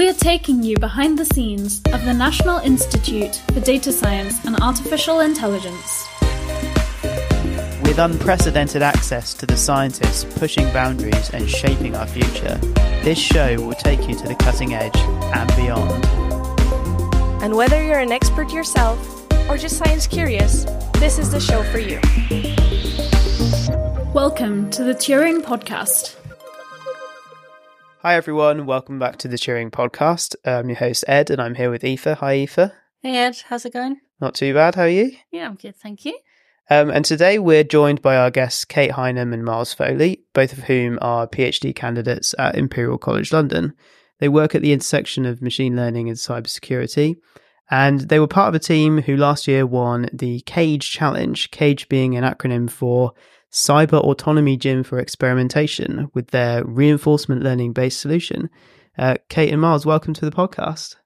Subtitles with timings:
[0.00, 4.56] We are taking you behind the scenes of the National Institute for Data Science and
[4.62, 6.08] Artificial Intelligence.
[7.82, 12.58] With unprecedented access to the scientists pushing boundaries and shaping our future,
[13.04, 16.02] this show will take you to the cutting edge and beyond.
[17.42, 21.78] And whether you're an expert yourself or just science curious, this is the show for
[21.78, 22.00] you.
[24.14, 26.19] Welcome to the Turing Podcast.
[28.02, 28.64] Hi, everyone.
[28.64, 30.34] Welcome back to the Turing Podcast.
[30.46, 32.16] I'm your host, Ed, and I'm here with Aoife.
[32.20, 32.72] Hi, Aoife.
[33.02, 34.00] Hey Ed, how's it going?
[34.22, 34.74] Not too bad.
[34.74, 35.12] How are you?
[35.30, 36.18] Yeah, I'm good, thank you.
[36.70, 40.60] Um, and today we're joined by our guests, Kate Highnam and Myles Foley, both of
[40.60, 43.74] whom are PhD candidates at Imperial College London.
[44.18, 47.16] They work at the intersection of machine learning and cybersecurity.
[47.70, 51.86] And they were part of a team who last year won the CAGE Challenge, CAGE
[51.90, 53.12] being an acronym for
[53.52, 58.48] Cyber Autonomy Gym for Experimentation, with their reinforcement learning based solution.
[58.96, 60.96] Uh, Kate and Myles, welcome to the podcast.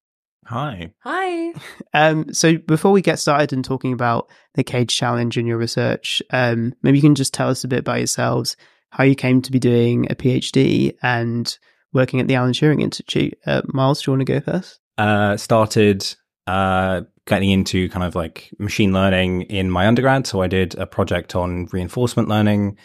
[0.46, 0.92] Hi.
[1.00, 1.52] Hi.
[1.96, 6.20] Um, so before we get started in talking about the Cage Challenge and your research,
[6.30, 8.56] um, maybe you can just tell us a bit about yourselves,
[8.90, 11.56] how you came to be doing a PhD and
[11.92, 13.34] working at the Alan Turing Institute.
[13.46, 14.80] Uh, Myles, do you want to go first?
[14.98, 16.04] Uh, started
[16.46, 20.26] uh, getting into kind of like machine learning in my undergrad.
[20.26, 22.76] So I did a project on reinforcement learning,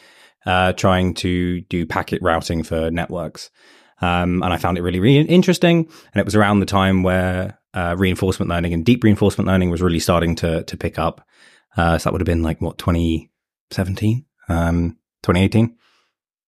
[0.46, 3.50] uh, trying to do packet routing for networks.
[4.02, 5.80] Um, and I found it really, really interesting.
[6.14, 9.82] And it was around the time where uh, reinforcement learning and deep reinforcement learning was
[9.82, 11.26] really starting to to pick up.
[11.78, 15.76] Uh, so that would have been like what 2017, um, 2018.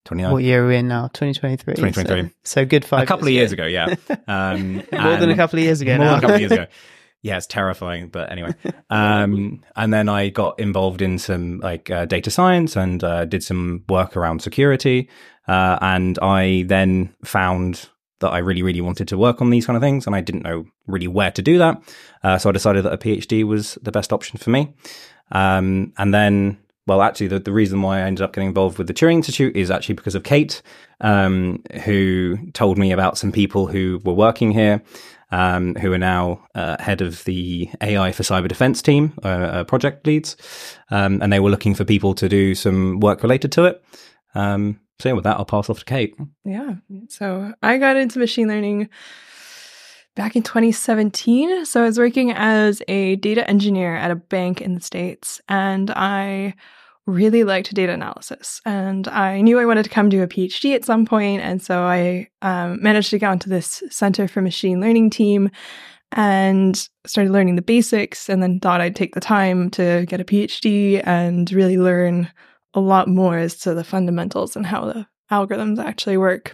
[0.05, 0.31] 29.
[0.31, 1.07] What year are we in now?
[1.09, 1.75] 2023.
[1.75, 2.23] 2023.
[2.23, 3.93] So, so good five a couple of years ago, yeah.
[4.27, 6.15] Um, More than a couple of years ago more now.
[6.15, 6.65] than a couple of years ago.
[7.23, 8.53] Yeah, it's terrifying, but anyway.
[8.89, 13.41] Um, and then I got involved in some like uh, data science and uh, did
[13.41, 15.07] some work around security.
[15.47, 17.87] Uh, and I then found
[18.19, 20.43] that I really, really wanted to work on these kind of things, and I didn't
[20.43, 21.81] know really where to do that.
[22.23, 24.73] Uh, so I decided that a PhD was the best option for me.
[25.31, 28.87] Um, and then, well, actually, the, the reason why I ended up getting involved with
[28.87, 30.61] the Turing Institute is actually because of Kate,
[31.01, 34.81] um, who told me about some people who were working here,
[35.31, 39.63] um, who are now uh, head of the AI for cyber defense team, uh, uh,
[39.63, 40.35] project leads,
[40.89, 43.83] um, and they were looking for people to do some work related to it.
[44.35, 46.15] Um, so yeah, with that, I'll pass off to Kate.
[46.45, 46.75] Yeah.
[47.09, 48.89] So I got into machine learning
[50.15, 51.65] back in 2017.
[51.65, 55.89] So I was working as a data engineer at a bank in the States, and
[55.91, 56.55] I
[57.07, 58.61] really liked data analysis.
[58.65, 61.81] And I knew I wanted to come do a PhD at some point, And so
[61.81, 65.49] I um, managed to get onto this Center for Machine Learning team
[66.13, 70.25] and started learning the basics, and then thought I'd take the time to get a
[70.25, 72.29] PhD and really learn
[72.73, 76.53] a lot more as to the fundamentals and how the algorithms actually work.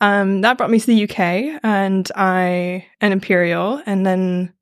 [0.00, 4.52] Um, that brought me to the UK and I an Imperial, and then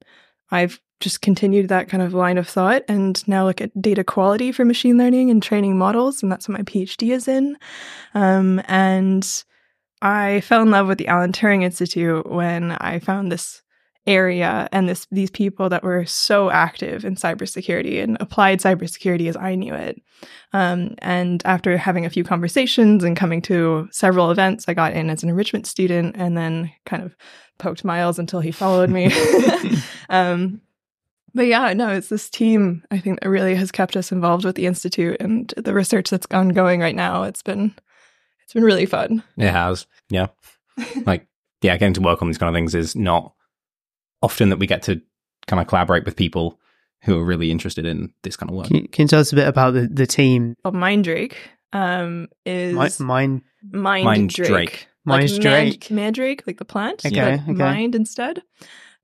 [0.53, 4.53] I've just continued that kind of line of thought and now look at data quality
[4.53, 7.59] for machine learning and training models, and that's what my PhD is in.
[8.15, 9.45] Um, and
[10.01, 13.63] I fell in love with the Alan Turing Institute when I found this
[14.07, 19.37] area and this these people that were so active in cybersecurity and applied cybersecurity as
[19.37, 20.01] I knew it.
[20.53, 25.11] Um, and after having a few conversations and coming to several events, I got in
[25.11, 27.17] as an enrichment student and then kind of
[27.59, 29.13] poked Myles until he followed me.
[30.09, 30.61] um,
[31.35, 34.57] but yeah, no, it's this team I think that really has kept us involved with
[34.57, 37.23] the institute and the research that's ongoing right now.
[37.25, 37.75] It's been
[38.45, 39.23] it's been really fun.
[39.39, 40.27] It has, yeah.
[41.07, 41.27] like,
[41.63, 43.33] yeah, getting to work on these kind of things is not
[44.21, 45.01] often that we get to
[45.47, 46.59] kind of collaborate with people
[47.05, 48.67] who are really interested in this kind of work.
[48.67, 50.55] Can you, can you tell us a bit about the, the team?
[50.65, 51.35] Well, Mindrake
[51.73, 54.49] um, is Mi- Mine, Mind, Mind Drake.
[54.49, 54.89] Mind Drake.
[55.05, 55.91] Like Mine's man- Drake.
[55.91, 57.05] Mandrake, like the plant.
[57.05, 57.53] Okay, but okay.
[57.53, 58.43] Mind instead.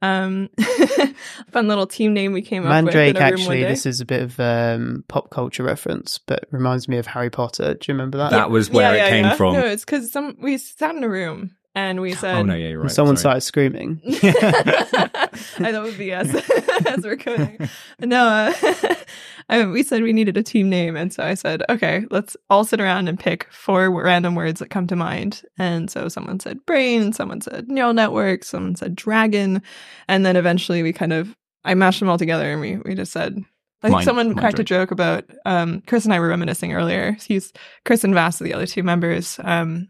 [0.01, 0.49] Um,
[1.51, 2.95] fun little team name we came up with.
[2.95, 6.45] in a room one actually, this is a bit of um, pop culture reference, but
[6.51, 7.75] reminds me of Harry Potter.
[7.75, 8.31] Do you remember that?
[8.31, 9.35] That was where Yeah, it yeah, came yeah.
[9.35, 9.55] from.
[9.55, 12.71] No, it's because some we sat in a room and we said, oh no, yeah,
[12.71, 12.91] you're right.
[12.91, 13.41] someone sorry.
[13.41, 14.01] started screaming.
[14.07, 16.29] I thought it would be us
[16.87, 17.57] as we're coding.
[18.01, 18.95] No, uh,
[19.49, 22.65] I, we said we needed a team name, and so I said, okay, let's all
[22.65, 25.43] sit around and pick four random words that come to mind.
[25.57, 29.63] And so someone said brain, someone said neural network, someone said dragon,
[30.09, 33.13] and then eventually we kind of I mashed them all together, and we we just
[33.13, 33.39] said.
[33.81, 36.73] I think Mind- someone mind cracked a joke about um, Chris and I were reminiscing
[36.73, 37.17] earlier.
[37.25, 37.53] He's
[37.85, 39.89] Chris and Vass are the other two members um,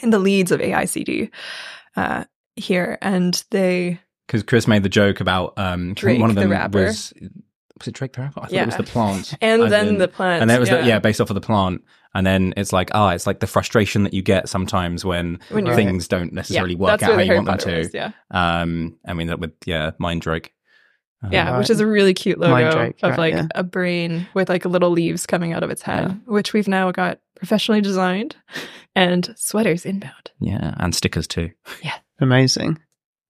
[0.00, 1.30] in the leads of AICD
[1.96, 2.24] uh,
[2.56, 6.84] here, and they because Chris made the joke about um Drake, one of them rapper.
[6.84, 7.12] was
[7.78, 8.40] was it Drake the Rapper?
[8.40, 8.62] I thought Yeah.
[8.62, 9.34] it was the plant.
[9.42, 10.40] And then in- the plant.
[10.40, 11.84] And then it was the, yeah, based off of the plant.
[12.14, 15.66] And then it's like, ah, it's like the frustration that you get sometimes when, When
[15.74, 17.78] things don't necessarily yeah, work out how you Harry want them to.
[17.80, 18.12] was, yeah.
[18.30, 20.54] Um, I mean that with yeah, Mind Drake.
[21.30, 23.46] Yeah, which is a really cute logo Mandrake, of right, like yeah.
[23.54, 27.18] a brain with like little leaves coming out of its head, which we've now got
[27.34, 28.36] professionally designed
[28.94, 30.30] and sweaters inbound.
[30.40, 31.50] yeah, and stickers too.
[31.82, 31.94] Yeah.
[32.20, 32.78] Amazing.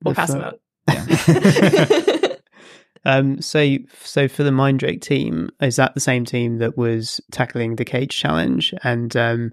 [0.04, 0.60] We'll The pass them fir- out.
[0.88, 2.28] Yeah.
[3.04, 7.76] Um, so, so for the Mindrake team, is that the same team that was tackling
[7.76, 8.74] the Cage Challenge?
[8.82, 9.52] And um,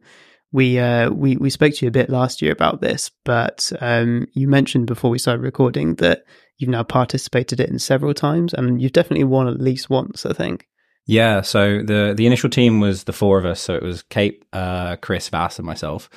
[0.51, 4.25] we uh, we we spoke to you a bit last year about this, but um,
[4.33, 6.23] you mentioned before we started recording that
[6.63, 10.67] you've now participated in several times, and you've definitely won at least once, I think.
[11.05, 13.59] Yeah, so the the initial team was the four of us.
[13.59, 16.09] So it was Kate, uh, Chris, Vass, and myself.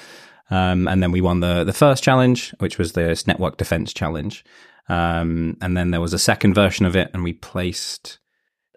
[0.48, 4.44] Um, and then we won the the first challenge, which was the Network Defense Challenge.
[4.88, 8.20] Um, and then there was a second version of it, and we placed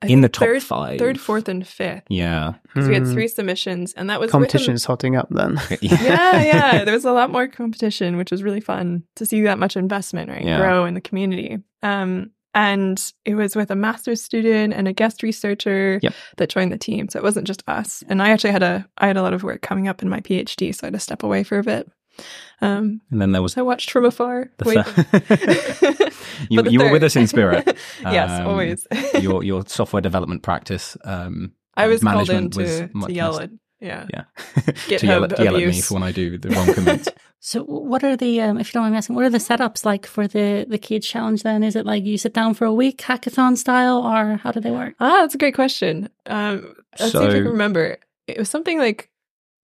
[0.04, 1.00] in the top third, five.
[1.00, 2.04] third, fourth, and fifth.
[2.10, 3.14] Yeah, Because we had Hmm.
[3.14, 5.60] three submissions, and that was with competition is hotting up then.
[5.82, 6.84] yeah, yeah.
[6.86, 10.30] There was a lot more competition, which was really fun to see that much investment,
[10.30, 10.44] right?
[10.44, 10.58] Yeah.
[10.58, 11.58] Grow in the community.
[11.84, 16.14] Um, and it was with a master's student and a guest researcher Yep.
[16.38, 17.08] that joined the team.
[17.08, 18.04] So it wasn't just us.
[18.10, 20.20] And I actually had a I had a lot of work coming up in my
[20.20, 21.88] PhD, so I had to step away for a bit.
[22.62, 24.52] Um, and then there was I watched from afar.
[24.58, 24.84] the waiting.
[26.50, 27.66] you, the you were with us in spirit.
[28.02, 28.86] yes, Um, always.
[29.20, 30.98] your your software development practice.
[31.04, 33.50] Um, I was called in was to, to yell at
[33.80, 34.06] yeah.
[34.10, 37.08] Yeah, to yell, at, yell at me for when I do the wrong commit.
[37.40, 39.86] So, what are the, um, if you don't mind me asking, what are the setups
[39.86, 41.42] like for the the Cage Challenge?
[41.42, 44.60] Then is it like you sit down for a week, hackathon style, or how do
[44.60, 44.96] they work?
[45.00, 46.10] Ah, that's a great question.
[46.26, 47.98] Um, let's see if I can remember.
[48.28, 49.10] It was something like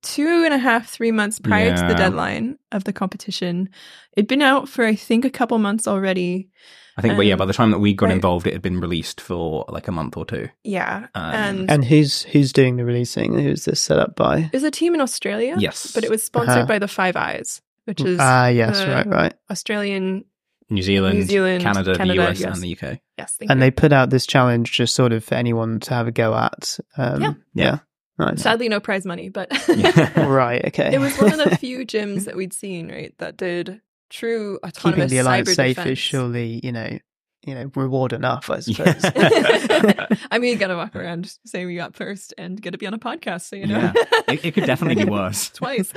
[0.06, 3.70] two and a half, three months prior to the deadline of the competition.
[4.16, 6.50] It'd been out for I think a couple months already.
[6.98, 8.16] I think, but yeah, by the time that we got right.
[8.16, 10.48] involved, it had been released for like a month or two.
[10.64, 13.38] Yeah, Um, and and who's who's doing the releasing?
[13.38, 14.38] Who's this set up by?
[14.40, 15.56] it was a team in Australia.
[15.60, 15.92] Yes.
[15.94, 16.66] but it was sponsored Uh-huh.
[16.68, 19.34] by the Five Eyes, which is Ah, yes, uh, right, right.
[19.52, 20.24] Australian.
[20.70, 22.54] New Zealand, New Zealand, Canada, Canada, the US, yes.
[22.56, 23.00] and the UK.
[23.20, 23.66] Yes, thank And you.
[23.66, 26.80] they put out this challenge just sort of for anyone to have a go at.
[26.98, 27.34] Um, Yeah.
[27.54, 27.78] yeah,
[28.18, 28.42] Nice.
[28.42, 29.50] sadly no prize money, but
[30.18, 30.64] right.
[30.66, 30.94] Okay.
[30.94, 34.70] it was one of the few gyms that we'd seen right that did true keeping
[34.70, 35.92] autonomous the alliance cyber safe defense.
[35.92, 36.98] is surely you know
[37.46, 38.50] you know reward enough.
[38.50, 39.04] I suppose.
[39.04, 40.08] Yeah.
[40.32, 42.94] I mean, you gotta walk around saying we got first and get to be on
[42.94, 43.80] a podcast, so you know.
[43.80, 43.94] Yeah.
[44.28, 45.50] It, it could definitely be worse.
[45.50, 45.94] Twice.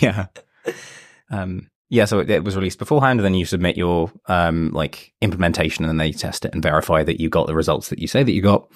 [0.00, 0.26] yeah.
[1.30, 5.12] Um, yeah, so it, it was released beforehand, and then you submit your um, like
[5.20, 8.08] implementation, and then they test it and verify that you got the results that you
[8.08, 8.68] say that you got,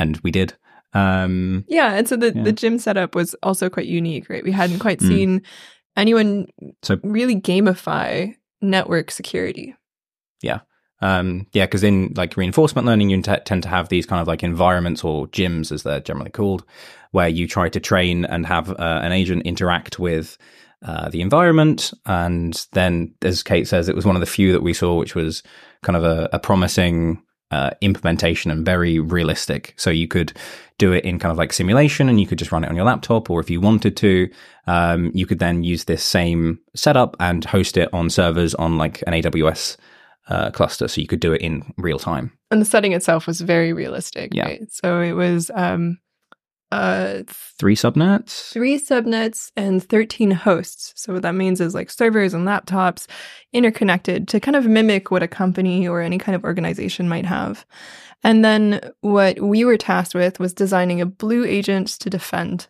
[0.00, 0.54] and we did.
[0.92, 2.42] Um, yeah, and so the, Yeah.
[2.42, 4.42] the gym setup was also quite unique, right?
[4.42, 5.08] We hadn't quite Mm.
[5.08, 5.42] seen
[5.96, 6.46] anyone
[6.82, 9.76] So- really gamify network security.
[10.42, 10.60] Yeah.
[11.02, 14.26] Um, yeah, because in like reinforcement learning, you t- tend to have these kind of
[14.28, 16.64] like environments or gyms, as they're generally called,
[17.12, 20.36] where you try to train and have uh, an agent interact with
[20.84, 21.92] uh, the environment.
[22.06, 25.14] And then, as Kate says, it was one of the few that we saw, which
[25.14, 25.42] was
[25.82, 29.74] kind of a, a promising uh, implementation and very realistic.
[29.76, 30.32] So you could
[30.78, 32.84] do it in kind of like simulation, and you could just run it on your
[32.84, 34.30] laptop, or if you wanted to,
[34.66, 39.02] um, you could then use this same setup and host it on servers on like
[39.06, 39.76] an AWS
[40.28, 42.32] uh, cluster, so you could do it in real time.
[42.50, 44.44] And the setting itself was very realistic, Yeah.
[44.44, 44.72] right?
[44.72, 45.98] So it was um
[46.72, 47.22] uh
[47.58, 48.52] Three subnets.
[48.52, 50.92] three subnets and 13 hosts.
[50.96, 53.06] So what that means is like servers and laptops
[53.52, 57.66] interconnected to kind of mimic what a company or any kind of organization might have.
[58.22, 62.68] And then what we were tasked with was designing a blue agent to defend.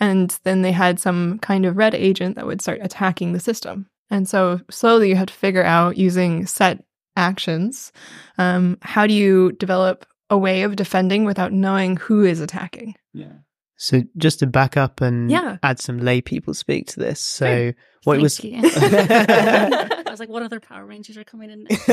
[0.00, 3.86] And then they had some kind of red agent that would start attacking the system.
[4.10, 6.82] And so slowly you had to figure out using set
[7.16, 7.92] actions,
[8.38, 12.94] um, how do you develop a way of defending without knowing who is attacking?
[13.12, 13.32] Yeah.
[13.80, 15.58] So just to back up and Yeah.
[15.62, 17.20] add some lay people speak to this.
[17.20, 17.74] So Sure.
[18.04, 18.60] what Thank was you.
[18.64, 21.66] I was like, what other Power Rangers are coming in?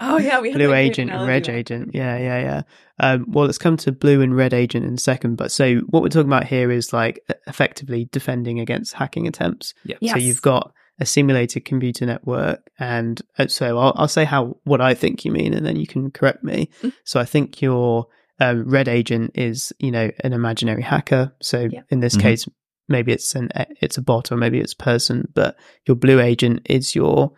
[0.00, 1.90] Oh yeah, we had blue like, agent and red agent.
[1.92, 2.62] Yeah, yeah, yeah.
[3.00, 5.36] Um, well, let's come to blue and red agent in a second.
[5.36, 9.74] But so what we're talking about here is like effectively defending against hacking attempts.
[9.84, 9.96] Yeah.
[10.00, 10.12] Yes.
[10.12, 14.80] So you've got a simulated computer network, and uh, so I'll, I'll say how what
[14.80, 16.70] I think you mean, and then you can correct me.
[16.82, 16.92] Mm.
[17.04, 18.06] So I think your
[18.40, 21.32] um, red agent is you know an imaginary hacker.
[21.40, 21.82] So Yeah.
[21.90, 22.20] in this Mhm.
[22.22, 22.48] case,
[22.88, 23.48] maybe it's an
[23.80, 27.32] it's a bot or maybe it's a person, but your blue agent is your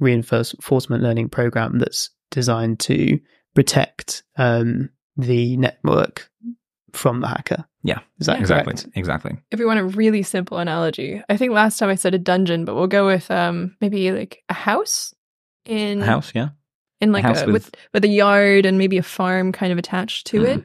[0.00, 3.18] reinforcement learning program that's designed to
[3.54, 6.28] protect um, the network
[6.92, 7.64] from the hacker.
[7.82, 8.00] Yeah.
[8.20, 8.74] Is that exactly.
[8.74, 8.88] correct?
[8.96, 9.36] Exactly.
[9.50, 12.64] if we want a really simple analogy, I think last time I said a dungeon,
[12.64, 15.14] but we'll go with um maybe like a house
[15.64, 16.32] in A house.
[16.34, 16.50] Yeah.
[17.00, 19.78] in like house a, with- with with a yard and maybe a farm kind of
[19.78, 20.46] attached to Mhm.
[20.58, 20.64] it.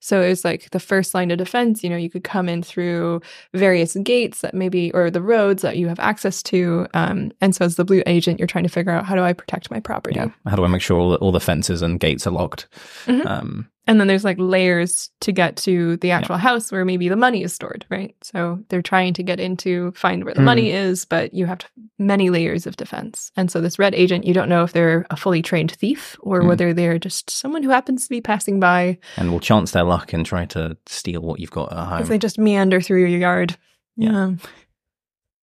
[0.00, 1.82] So it was like the first line of defense.
[1.82, 3.22] You know, you could come in through
[3.54, 6.86] various gates that maybe, or the roads that you have access to.
[6.94, 9.32] Um, and so as the blue agent, you're trying to figure out how do I
[9.32, 10.14] protect my property.
[10.16, 10.28] Yeah.
[10.46, 12.68] How do I make sure all the, all the fences and gates are locked?
[13.06, 13.26] Mhm.
[13.26, 17.14] Um, And then there's like layers to get to the actual house where maybe the
[17.14, 18.16] money is stored, right?
[18.22, 20.44] So they're trying to get into find where the Mm.
[20.44, 21.66] money is, but you have to,
[21.98, 23.30] many layers of defense.
[23.36, 26.42] And so this red agent, you don't know if they're a fully trained thief or
[26.42, 26.48] Mm.
[26.48, 30.12] whether they're just someone who happens to be passing by and will chance their luck
[30.12, 32.06] and try to steal what you've got at as home.
[32.08, 33.56] they just meander through your yard.
[33.96, 34.32] Yeah.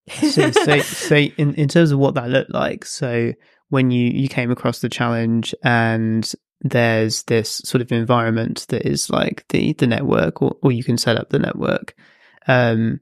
[0.09, 3.33] so, so, so in, in terms of what that looked like, so
[3.69, 6.31] when you, you came across the challenge and
[6.63, 10.97] there's this sort of environment that is like the, the network or, or you can
[10.97, 11.93] set up the network.
[12.47, 13.01] Um,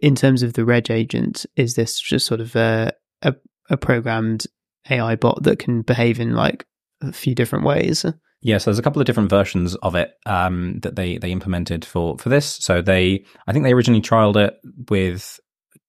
[0.00, 3.34] in terms of the red agent, is this just sort of a, a,
[3.68, 4.46] a programmed
[4.90, 6.66] AI bot that can behave in like
[7.02, 8.04] a few different ways?
[8.40, 11.84] Yeah, so there's a couple of different versions of it um, that they they implemented
[11.84, 12.46] for for this.
[12.46, 14.56] So they, I think they originally trialed it
[14.88, 15.40] with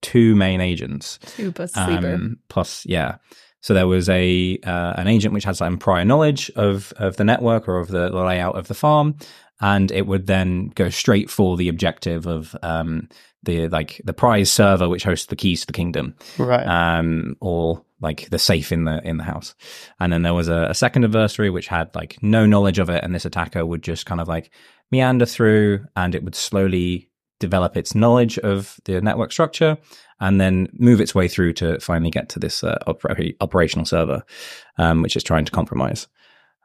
[0.01, 2.15] two main agents, Super sleeper.
[2.15, 3.17] um, plus yeah.
[3.61, 7.23] So there was a uh, an agent which had some prior knowledge of of the
[7.23, 9.15] network or of the layout of the farm,
[9.59, 13.09] and it would then go straight for the objective of um,
[13.43, 16.65] the like the prize server which hosts the keys to the kingdom Right.
[16.65, 19.55] um, or like the safe in the in the house.
[19.99, 23.03] And then there was a, a second adversary which had like no knowledge of it,
[23.03, 24.51] and this attacker would just kind of like
[24.91, 27.09] meander through, and it would slowly
[27.39, 29.77] develop its knowledge of the network structure,
[30.19, 34.23] and then move its way through to finally get to this uh, opera- operational server,
[34.77, 36.07] um, which is trying to compromise.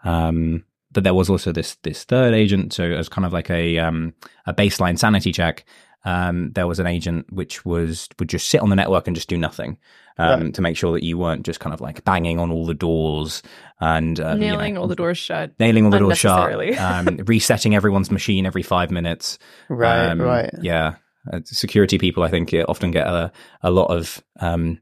[0.04, 3.78] Um, but there was also this this third agent, so as kind of like a
[3.78, 4.14] um,
[4.46, 5.64] a baseline sanity check.
[6.04, 9.28] Um, there was an agent which was would just sit on the network and just
[9.28, 9.78] do nothing
[10.18, 10.54] um, Right.
[10.54, 13.42] to make sure that you weren't just kind of like banging on all the doors
[13.80, 15.52] and um, you know, Nailing all the doors shut.
[15.60, 16.76] nailing all the doors shut, unnecessarily.
[17.18, 19.38] um, resetting everyone's machine every five minutes.
[19.68, 20.08] right.
[20.08, 20.50] Um, right.
[20.60, 20.96] Yeah.
[21.32, 23.30] Uh, security people, I think, uh, often get a,
[23.62, 24.80] a lot of um,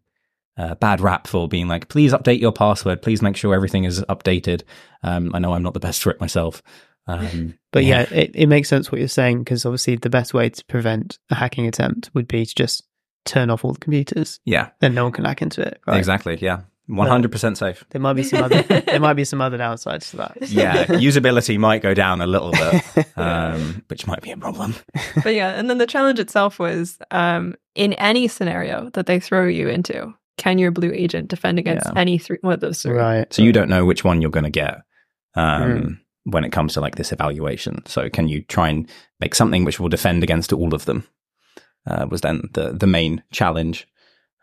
[0.56, 3.02] uh, bad rap for being like, please update your password.
[3.02, 4.62] Please make sure everything is updated.
[5.02, 6.62] Um, I know I'm not the best for it myself.
[7.18, 10.48] Um, But yeah, it, it makes sense what you're saying because obviously the best way
[10.50, 12.82] to prevent a hacking attempt would be to just
[13.24, 14.40] turn off all the computers.
[14.44, 15.80] yeah, Then no one can hack into it.
[15.86, 15.98] Right?
[15.98, 16.36] exactly.
[16.40, 16.62] Yeah.
[16.88, 17.84] 100% safe.
[17.90, 20.36] There might be some other there might be some other downsides to that.
[20.48, 20.86] Yeah.
[20.86, 24.74] Usability might go down a little bit, um, which might be a problem.
[25.22, 29.46] but yeah, and then the challenge itself was um, in any scenario that they throw
[29.46, 31.92] you into, can your blue agent defend against Yeah.
[32.00, 32.92] any three one of those three?
[32.96, 33.32] Right.
[33.32, 34.78] So you don't know which one you're going to get
[35.36, 35.98] um, Mm.
[36.24, 37.84] When it comes to like this evaluation.
[37.86, 38.88] So can you try and
[39.20, 41.06] make something which will defend against all of them?
[41.86, 43.86] Uh, was then the the main challenge.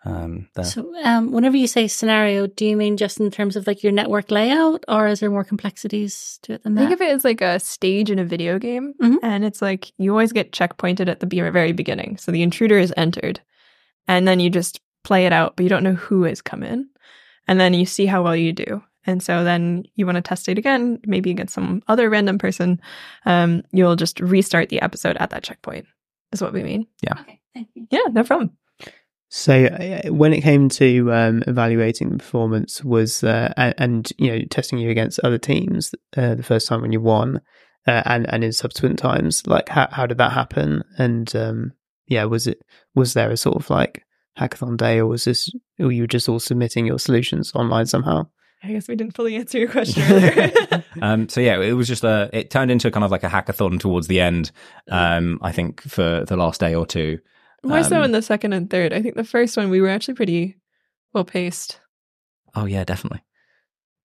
[0.06, 0.64] Um, there.
[0.64, 3.92] So, um, whenever you say scenario, do you mean just in terms of like your
[3.92, 6.82] network layout, or is there more complexities to it than that?
[6.82, 9.18] Think of it as like a stage in a video game, Mhm.
[9.22, 12.18] and it's like you always get checkpointed at the very beginning.
[12.18, 13.42] So the intruder is entered,
[14.08, 16.88] and then you just play it out, but you don't know who has come in,
[17.48, 18.82] and then you see how well you do.
[19.08, 22.82] And so then you want to test it again, maybe against some other random person.
[23.26, 25.86] Um, you'll just restart the episode at that checkpoint.
[26.34, 26.88] Is what we mean.
[27.22, 27.88] Okay, thank you.
[27.90, 28.52] Yeah, no problem.
[29.30, 34.32] So uh, when it came to um, evaluating the performance, was uh, and, and you
[34.32, 37.42] know testing you against other teams uh, the first time when you won,
[37.88, 40.84] uh, and and in subsequent times, like how how did that happen?
[40.98, 41.74] And um,
[42.08, 42.62] yeah, was it
[42.96, 44.04] was there a sort of like
[44.40, 45.50] hackathon day, or was this
[45.80, 48.28] or you were just all submitting your solutions online somehow?
[48.68, 50.04] I guess we didn't fully answer your question
[51.02, 52.30] um, so yeah, it was just a.
[52.34, 54.52] It turned into kind of like a hackathon towards the end.
[54.92, 57.20] Um, I think for the last day or two.
[57.64, 58.92] More so Um, in the second and third.
[58.94, 60.58] I think the first one we were actually pretty
[61.14, 61.80] well paced.
[62.56, 63.22] Oh yeah, definitely.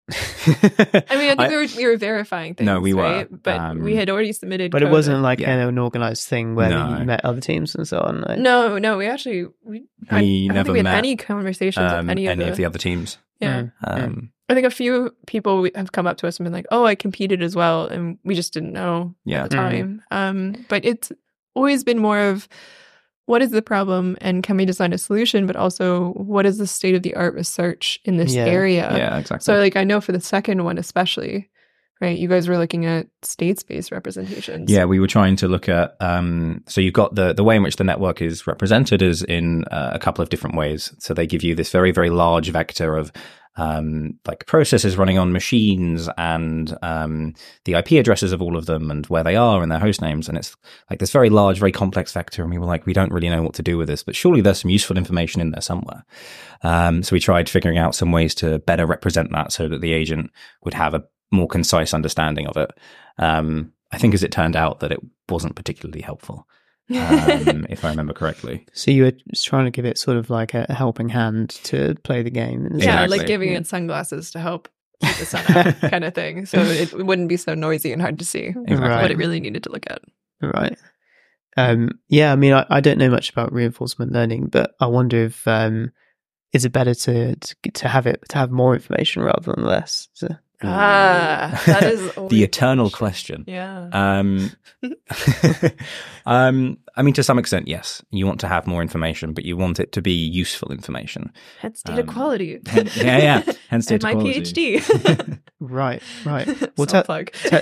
[0.11, 2.65] I mean, I think we were we were verifying things.
[2.65, 3.43] No, we were, right?
[3.43, 4.69] but um, we had already submitted.
[4.71, 5.67] But it wasn't like Yeah.
[5.67, 6.97] an organized thing where No.
[6.99, 8.21] you met other teams and so on.
[8.21, 10.97] like- No, no, we actually we, I, We I don't never think we had met,
[10.97, 13.17] any conversations um, with any, of, the, other teams.
[13.39, 14.03] Yeah, Mm.
[14.03, 16.85] Um, I think a few people have come up to us and been like, "Oh,
[16.85, 19.45] I competed as well," and we just didn't know Yeah.
[19.45, 19.59] at the Mm.
[19.59, 20.01] time.
[20.11, 21.11] Um, but it's
[21.55, 22.47] always been more of
[23.25, 26.67] what is the problem and can we design a solution, but also what is the
[26.67, 28.45] state of the art research in this Yeah.
[28.45, 28.91] area?
[28.97, 29.43] yeah, exactly.
[29.45, 31.49] So, like, I know for the second one, especially,
[32.01, 32.17] right?
[32.17, 34.69] You guys were looking at state-based representations.
[34.69, 35.95] Yeah, we were trying to look at.
[36.01, 39.63] Um, so you've got the the way in which the network is represented is in
[39.71, 40.93] uh, a couple of different ways.
[40.99, 43.13] So they give you this very very large vector of
[43.55, 47.33] um, like processes running on machines and um,
[47.65, 50.27] the IP addresses of all of them and where they are and their host names.
[50.27, 50.55] And it's
[50.89, 52.41] like this very large, very complex vector.
[52.41, 54.41] And we were like, we don't really know what to do with this, but surely
[54.41, 56.03] there's some useful information in there somewhere.
[56.63, 59.93] Um, so we tried figuring out some ways to better represent that so that the
[59.93, 60.31] agent
[60.63, 62.71] would have a more concise understanding of it.
[63.17, 66.47] Um, I think as it turned out that it wasn't particularly helpful.
[66.89, 68.65] Um, if I remember correctly.
[68.73, 72.21] So you were trying to give it sort of like a helping hand to play
[72.23, 72.67] the game.
[72.71, 73.17] Yeah, Exactly.
[73.17, 74.67] like giving it sunglasses to help
[75.03, 76.45] keep the sun out, kind of thing.
[76.45, 78.75] So it wouldn't be so noisy and hard to see Exactly.
[78.77, 79.01] Right.
[79.01, 80.01] what it really needed to look at.
[80.41, 80.77] Right.
[81.55, 85.23] Um, yeah, I mean, I, I don't know much about reinforcement learning, but I wonder
[85.25, 85.91] if um,
[86.51, 90.09] is it better to, to to have it to have more information rather than less?
[90.13, 90.29] So,
[90.63, 93.43] Ah, that is the eternal question.
[93.47, 93.89] Yeah.
[93.91, 94.51] Um,
[96.25, 98.03] um, I mean, to some extent, yes.
[98.11, 101.31] You want to have more information, but you want it to be useful information.
[101.59, 102.59] Hence data um, quality.
[102.67, 103.41] Hen- yeah, yeah.
[103.69, 104.41] Hence and data my quality.
[104.79, 105.39] PhD.
[105.59, 106.47] right, right.
[106.47, 107.31] Well, Well, te- plug.
[107.31, 107.57] te-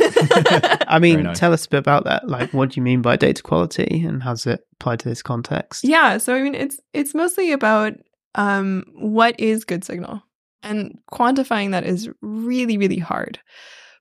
[0.88, 1.40] I mean, nice.
[1.40, 2.28] tell us a bit about that.
[2.28, 5.22] Like, what do you mean by data quality, and how does it apply to this
[5.22, 5.84] context?
[5.84, 7.94] Yeah, so I mean it's it's mostly about
[8.36, 10.22] um what is good signal.
[10.64, 13.40] And quantifying that is really really hard.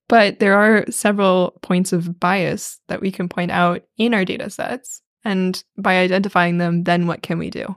[0.08, 4.50] But there are several points of bias that we can point out in our data
[4.50, 7.76] sets and by identifying them then what can we do?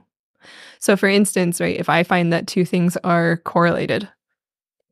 [0.80, 4.08] So for instance, right, if I find that two things are correlated,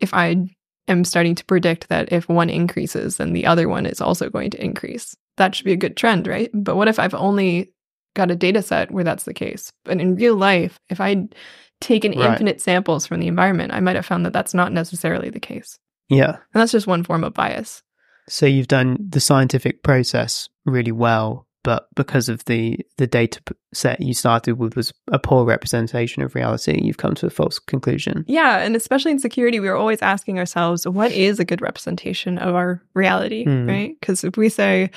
[0.01, 0.47] if I
[0.89, 4.51] am starting to predict that if one increases then the other one is also going
[4.51, 5.17] to increase.
[5.37, 6.51] That should be a good trend, right?
[6.53, 7.73] But what if I've only
[8.15, 9.73] got a data set where that's the case.
[9.85, 11.35] But in real life, if I'd
[11.83, 12.31] taken Right.
[12.31, 15.79] infinite samples from the environment, I might have found that that's not necessarily the case.
[16.09, 16.31] Yeah.
[16.55, 17.83] And that's just one form of bias.
[18.29, 23.41] So you've done the scientific process really well, but because of the the data
[23.75, 27.59] set you started with was a poor representation of reality, you've come to a false
[27.59, 28.25] conclusion.
[28.29, 28.59] Yeah.
[28.59, 32.55] And especially in security, we are always asking ourselves, what is a good representation of
[32.55, 33.67] our reality, Hmm.
[33.69, 33.95] right?
[34.01, 34.91] Because if we say,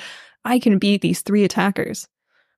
[0.44, 2.06] I can beat these three attackers,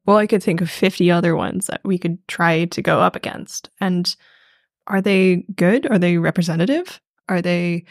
[0.06, 3.14] well, I could think of 50 other ones that we could try to go up
[3.16, 3.70] against.
[3.80, 4.14] And
[4.86, 5.90] are they good?
[5.90, 7.00] Are they representative?
[7.28, 7.84] Are they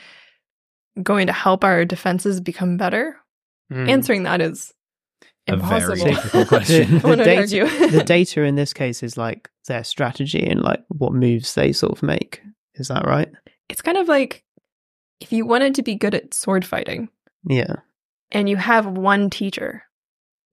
[1.03, 3.17] going to help our defenses become better?
[3.71, 3.89] Mm.
[3.89, 4.73] Answering that is
[5.45, 5.93] impossible.
[5.93, 6.15] A very impossible.
[6.15, 6.47] difficult
[6.87, 6.99] question.
[6.99, 7.87] The, I would data, argue.
[7.91, 11.93] the data in this case is like their strategy and like what moves they sort
[11.93, 12.41] of make.
[12.75, 13.29] Is that right?
[13.69, 14.43] it's kind of like
[15.19, 17.09] if you wanted to be good at sword fighting
[17.45, 17.75] Yeah.
[18.31, 19.83] and you have one teacher,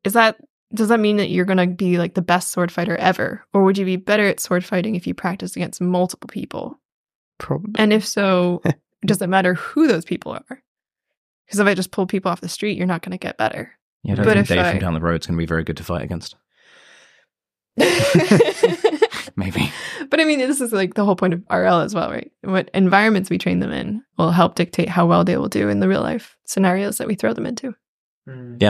[0.02, 0.36] is that
[0.74, 3.62] does that mean that you're going to be like the best sword fighter ever, or
[3.62, 6.78] would you be better at sword fighting if you practiced against multiple people?
[7.38, 7.72] Probably.
[7.78, 8.62] And if so,
[9.06, 10.62] does it matter who those people are?
[11.46, 13.72] Because if I just pull people off the street, you're not going to get better.
[14.02, 15.42] Yeah, I don't But think if Dave I- from down the road is going to
[15.42, 16.36] be very good to fight against.
[19.36, 19.72] Maybe.
[20.10, 22.30] But I mean, this is like the whole point of RL as well, right?
[22.42, 25.80] What environments we train them in will help dictate how well they will do in
[25.80, 27.74] the real life scenarios that we throw them into.
[28.28, 28.60] Mm.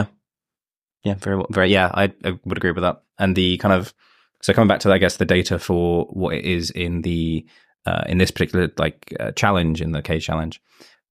[1.05, 1.71] Yeah, very, very.
[1.71, 3.03] Yeah, I, I would agree with that.
[3.19, 3.93] And the kind of
[4.41, 7.45] so coming back to, I guess, the data for what it is in the
[7.85, 10.61] uh, in this particular like uh, challenge in the cage challenge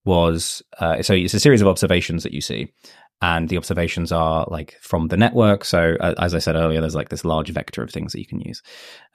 [0.04, 2.72] was uh, so it's a series of observations that you see.
[3.22, 5.64] And the observations are like from the network.
[5.64, 8.26] So, uh, as I said earlier, there's like this large vector of things that you
[8.26, 8.62] can use.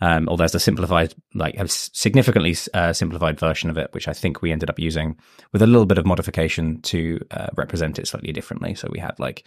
[0.02, 4.14] Um, or there's a simplified, like a significantly uh, simplified version of it, which I
[4.14, 5.16] think we ended up using
[5.52, 8.74] with a little bit of modification to uh, represent it slightly differently.
[8.74, 9.46] So we had like,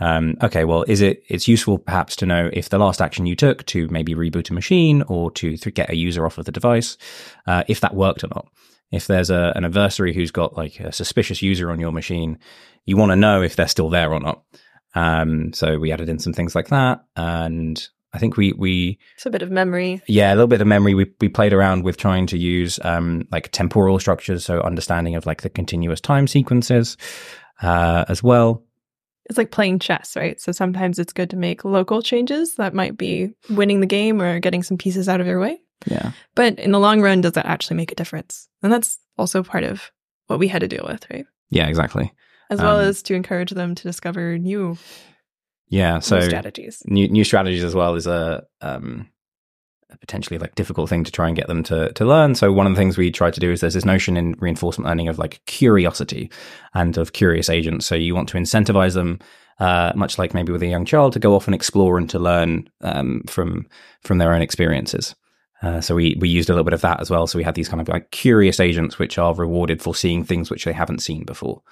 [0.00, 3.36] um, okay, well, is it, it's useful perhaps to know if the last action you
[3.36, 6.52] took to maybe reboot a machine or to th- get a user off of the
[6.52, 6.96] device,
[7.46, 8.48] uh, if that worked or not.
[8.90, 12.38] If there's a, an adversary who's got like a suspicious user on your machine,
[12.84, 14.42] you want to know if they're still there or not.
[14.94, 17.04] Um, so we added in some things like that.
[17.14, 20.00] And I think we, we, It's a bit of memory.
[20.06, 20.94] yeah, a little bit of memory.
[20.94, 25.26] We we played around with trying to use um like temporal structures, so understanding of
[25.26, 26.96] like the continuous time sequences
[27.60, 28.64] uh as well.
[29.26, 30.40] It's like playing chess, right?
[30.40, 34.40] So sometimes it's good to make local changes that might be winning the game or
[34.40, 35.60] getting some pieces out of your way.
[35.86, 36.12] Yeah.
[36.34, 38.48] But in the long run, does that actually make a difference?
[38.62, 39.90] And that's also part of
[40.26, 41.26] what we had to deal with, right?
[41.50, 42.12] Yeah, exactly.
[42.50, 44.76] As well Um, as to encourage them to discover new,
[45.68, 46.82] Yeah, so new strategies.
[46.86, 49.08] new new strategies as well is a um
[49.90, 52.34] a potentially like difficult thing to try and get them to to learn.
[52.34, 54.86] So one of the things we try to do is there's this notion in reinforcement
[54.88, 56.30] learning of like curiosity
[56.74, 57.86] and of curious agents.
[57.86, 59.18] So you want to incentivize them,
[59.60, 62.18] uh, much like maybe with a young child, to go off and explore and to
[62.18, 63.66] learn um, from
[64.02, 65.14] from their own experiences.
[65.62, 67.26] Uh, so we we used a little bit of that as well.
[67.26, 70.50] So we had these kind of like curious agents which are rewarded for seeing things
[70.50, 71.62] which they haven't seen before.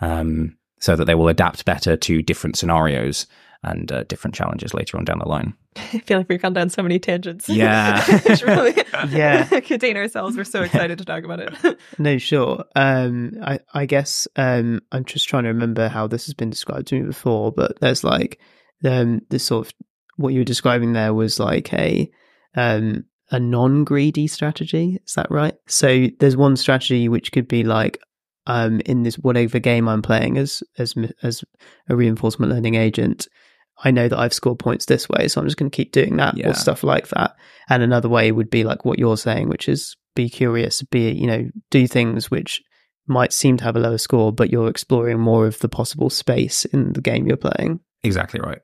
[0.00, 3.26] Um, so that they will adapt better to different scenarios
[3.62, 5.52] and uh, different challenges later on down the line.
[5.76, 7.48] I feel like we've gone down so many tangents.
[7.48, 8.02] Yeah.
[8.08, 8.74] It's really
[9.10, 9.44] Yeah.
[9.60, 10.36] contain ourselves.
[10.36, 11.78] We're so excited to talk about it.
[11.98, 12.64] No, sure.
[12.74, 16.86] Um, I, I guess um, I'm just trying to remember how this has been described
[16.88, 18.40] to me before, but there's like
[18.84, 19.74] um, this sort of
[20.16, 22.10] what you were describing there was like a
[22.54, 24.98] um, a non-greedy strategy.
[25.06, 25.54] Is that right?
[25.66, 27.98] So there's one strategy which could be like
[28.46, 31.44] um, in this whatever game I'm playing as as as
[31.88, 33.28] a reinforcement learning agent.
[33.82, 36.16] I know that I've scored points this way, so I'm just going to keep doing
[36.16, 36.50] that Yeah.
[36.50, 37.34] or stuff like that.
[37.68, 41.26] And another way would be like what you're saying, which is be curious, be you
[41.26, 42.60] know, do things which
[43.06, 46.64] might seem to have a lower score, but you're exploring more of the possible space
[46.66, 47.80] in the game you're playing.
[48.02, 48.60] Exactly right.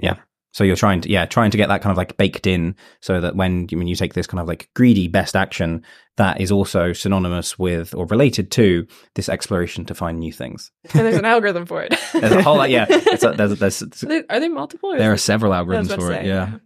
[0.00, 0.16] Yeah.
[0.52, 3.20] So you're trying to, yeah, trying to get that kind of like baked in so
[3.20, 5.84] that when, when you take this kind of like greedy best action,
[6.16, 10.72] that is also synonymous with or related to this exploration to find new things.
[10.94, 11.94] and there's an algorithm for it.
[12.12, 12.86] There's a whole yeah.
[12.88, 14.92] It's a, there's, there's, Are they multiple?
[14.92, 16.26] Or There are several algorithms for it.
[16.26, 16.58] Yeah.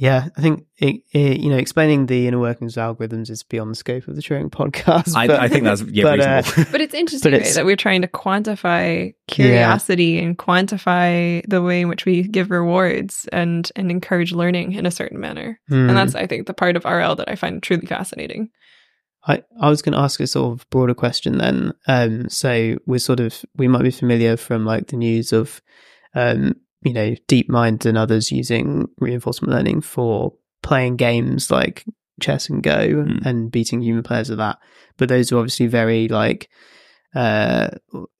[0.00, 3.72] Yeah, I think it, it, you know explaining the inner workings of algorithms is beyond
[3.72, 5.16] the scope of the Turing podcast.
[5.16, 6.70] I, but- I think that's yeah, but, uh, reasonable.
[6.72, 11.80] But it's interesting But it's- that we're trying to quantify curiosity and quantify the way
[11.80, 15.58] in which we give rewards and and encourage learning in a certain manner.
[15.68, 15.88] Hmm.
[15.88, 18.50] And that's, I think, the part of RL that I find truly fascinating.
[19.26, 21.72] I, I was going to ask a sort of broader question then.
[21.88, 25.60] Um, so we're sort of we might be familiar from like the news of,
[26.14, 31.84] um, you know, DeepMind and others using reinforcement learning for playing games like
[32.20, 33.24] chess and Go Mm.
[33.26, 34.58] and beating human players of that.
[34.96, 36.48] But those are obviously very like,
[37.14, 37.68] uh,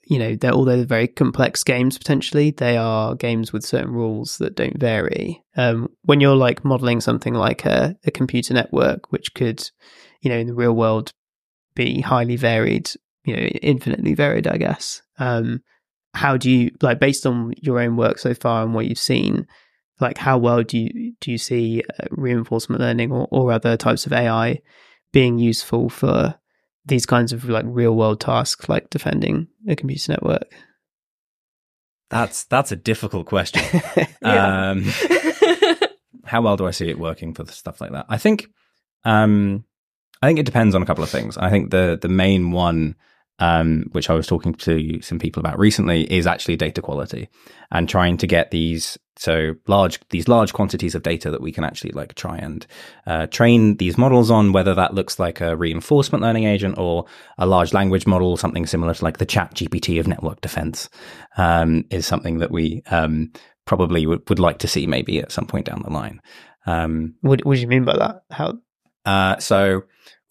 [0.07, 4.39] you know, they're although they're very complex games potentially, they are games with certain rules
[4.39, 5.45] that don't vary.
[5.57, 9.69] Um, when you're like modeling something like a, a computer network, which could,
[10.23, 11.11] you know, in the real world
[11.75, 12.91] be highly varied,
[13.25, 15.03] you know, infinitely varied, I guess.
[15.19, 15.63] Um,
[16.15, 19.47] how do you like based on your own work so far and what you've seen?
[20.01, 24.07] Like, how well do you do you see uh, reinforcement learning or, or other types
[24.07, 24.61] of AI
[25.13, 26.35] being useful for
[26.87, 30.53] these kinds of like real world tasks, like defending a computer network?
[32.11, 33.63] That's that's a difficult question.
[34.21, 34.85] Um,
[36.25, 38.07] how well do I see it working for stuff like that?
[38.09, 38.49] I think,
[39.05, 39.65] um,
[40.21, 41.39] I think it depends on a couple of things.
[41.39, 42.97] I think the the main one,
[43.39, 47.29] um, which I was talking to some people about recently, is actually data quality
[47.71, 51.65] and trying to get these so large these large quantities of data that we can
[51.65, 52.67] actually like try and
[53.07, 54.53] uh, train these models on.
[54.53, 58.95] Whether that looks like a reinforcement learning agent or a large language model, something similar
[58.95, 60.89] to like the Chat GPT of network defense,
[61.37, 63.33] um, is something that we um,
[63.65, 66.21] probably would, would like to see maybe at some point down the line.
[66.67, 68.23] Um, what, what do you mean by that?
[68.31, 68.59] How?
[69.09, 69.85] uh, so,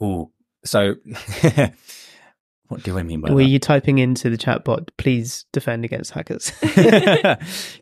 [0.04, 0.32] ooh,
[0.64, 0.96] so
[2.70, 3.36] what do I mean by that?
[3.36, 3.50] Were that?
[3.50, 4.90] you typing into the chatbot?
[4.98, 6.52] Please defend against hackers.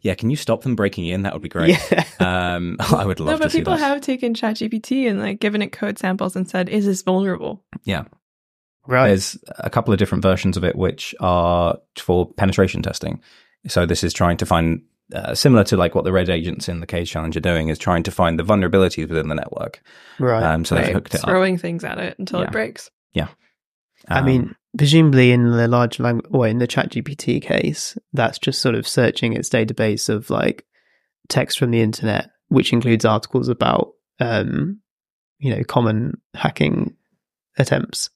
[0.01, 1.23] yeah, can you stop them breaking in?
[1.23, 1.77] That would be great.
[1.91, 2.03] Yeah.
[2.19, 3.79] Um, I would love no, to but see people that.
[3.79, 8.03] have taken ChatGPT and like given it code samples and said, "Is this vulnerable?" yeah,
[8.87, 9.07] Right.
[9.07, 13.21] there's a couple of different versions of it which are for penetration testing.
[13.67, 14.81] So this is trying to find.
[15.13, 17.77] Uh, similar to like what the red agents in the cage challenge are doing is
[17.77, 19.79] trying to find the vulnerabilities within the network
[20.17, 20.41] right.
[20.41, 22.47] um, so they've hooked it up Throwing things at it until Yeah.
[22.47, 22.89] it breaks.
[23.13, 23.27] Yeah.
[24.07, 28.61] I Um, mean, presumably in the large language or in the ChatGPT case, that's just
[28.61, 30.65] sort of searching its database of like
[31.29, 34.79] text from the internet, which includes articles about, um,
[35.39, 36.95] you know, common hacking
[37.57, 38.09] attempts.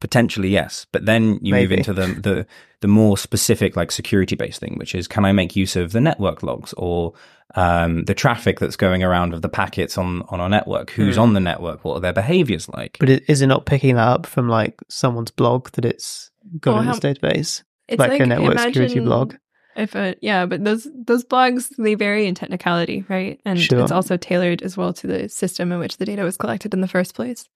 [0.00, 0.86] Potentially, yes.
[0.92, 2.46] But then you move into the, the
[2.82, 6.02] the more specific, like security based thing, which is can I make use of the
[6.02, 7.14] network logs or
[7.54, 10.90] um, the traffic that's going around of the packets on on our network?
[10.90, 11.22] Who's Hmm.
[11.22, 11.84] on the network?
[11.84, 12.96] What are their behaviors like?
[12.98, 16.30] But it, is it not picking that up from like someone's blog that it's
[16.60, 17.62] got Oh, in how- its database?
[17.88, 19.34] It's like, a network security blog.
[19.76, 23.38] If a yeah, but those those blogs they vary in technicality, right?
[23.44, 23.80] And Sure.
[23.80, 26.80] it's also tailored as well to the system in which the data was collected in
[26.80, 27.46] the first place.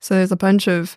[0.00, 0.96] So there's a bunch of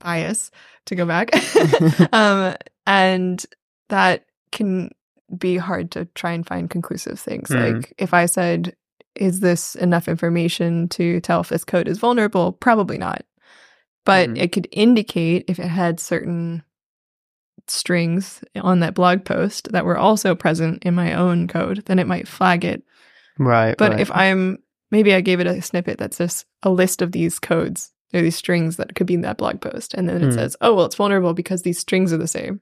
[0.00, 0.50] bias
[0.86, 1.30] to go back,
[2.12, 2.54] um,
[2.86, 3.44] and
[3.88, 4.90] that can
[5.38, 7.48] be hard to try and find conclusive things.
[7.50, 7.74] Mm.
[7.78, 8.74] Like if I said,
[9.14, 13.24] "Is this enough information to tell if this code is vulnerable?" Probably not,
[14.04, 14.38] but Mhm.
[14.38, 16.62] it could indicate if it had certain
[17.66, 22.06] strings on that blog post that were also present in my own code, then it
[22.06, 22.82] might flag it.
[23.38, 23.76] Right.
[23.78, 24.00] But right.
[24.00, 24.58] if I'm
[24.90, 28.36] maybe I gave it a snippet that's just a list of these codes or these
[28.36, 30.32] strings that could be in that blog post, and then it Hmm.
[30.32, 32.60] says, "Oh, well, it's vulnerable because these strings are the same."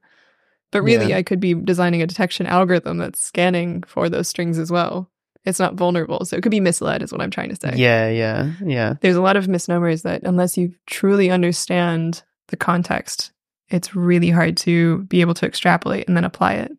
[0.72, 1.18] But really, Yeah.
[1.18, 5.08] I could be designing a detection algorithm that's scanning for those strings as well.
[5.44, 7.74] It's not vulnerable, so it could be misled, is what I'm trying to say.
[7.76, 8.94] yeah, yeah, yeah.
[9.00, 13.32] There's a lot of misnomers that, unless you truly understand the context,
[13.68, 16.72] it's really hard to be able to extrapolate and then apply it.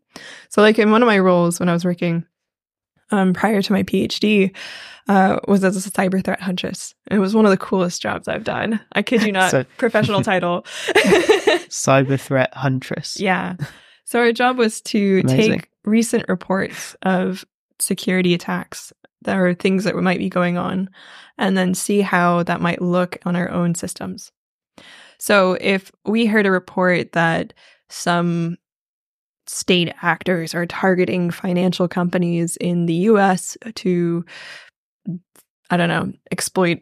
[0.49, 2.25] So, like in one of my roles when I was working
[3.11, 4.55] um, prior to my PhD,
[5.07, 6.95] uh, was as a cyber threat huntress.
[7.11, 8.79] It was one of the coolest jobs I've done.
[8.93, 10.63] I kid you not, So- professional title.
[11.69, 13.19] Cyber threat huntress.
[13.19, 13.55] yeah.
[14.05, 15.51] So our job was to Amazing.
[15.59, 17.43] take recent reports of
[17.79, 20.89] security attacks that are things that might be going on
[21.37, 24.31] and then see how that might look on our own systems.
[25.17, 27.53] So if we heard a report that
[27.89, 28.57] some
[29.47, 34.25] state actors are targeting financial companies in the US to
[35.69, 36.79] I don't know, exploit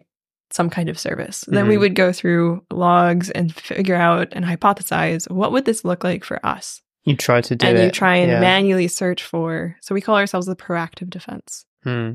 [0.51, 1.45] some kind of service.
[1.47, 1.79] Then we Mhm.
[1.79, 6.45] would go through logs and figure out and hypothesize what would this look like for
[6.45, 6.81] us?
[7.05, 7.83] You try to do and it.
[7.85, 8.39] you try and yeah.
[8.41, 9.75] manually search for.
[9.81, 11.65] So we call ourselves the proactive defense.
[11.83, 12.13] Hmm.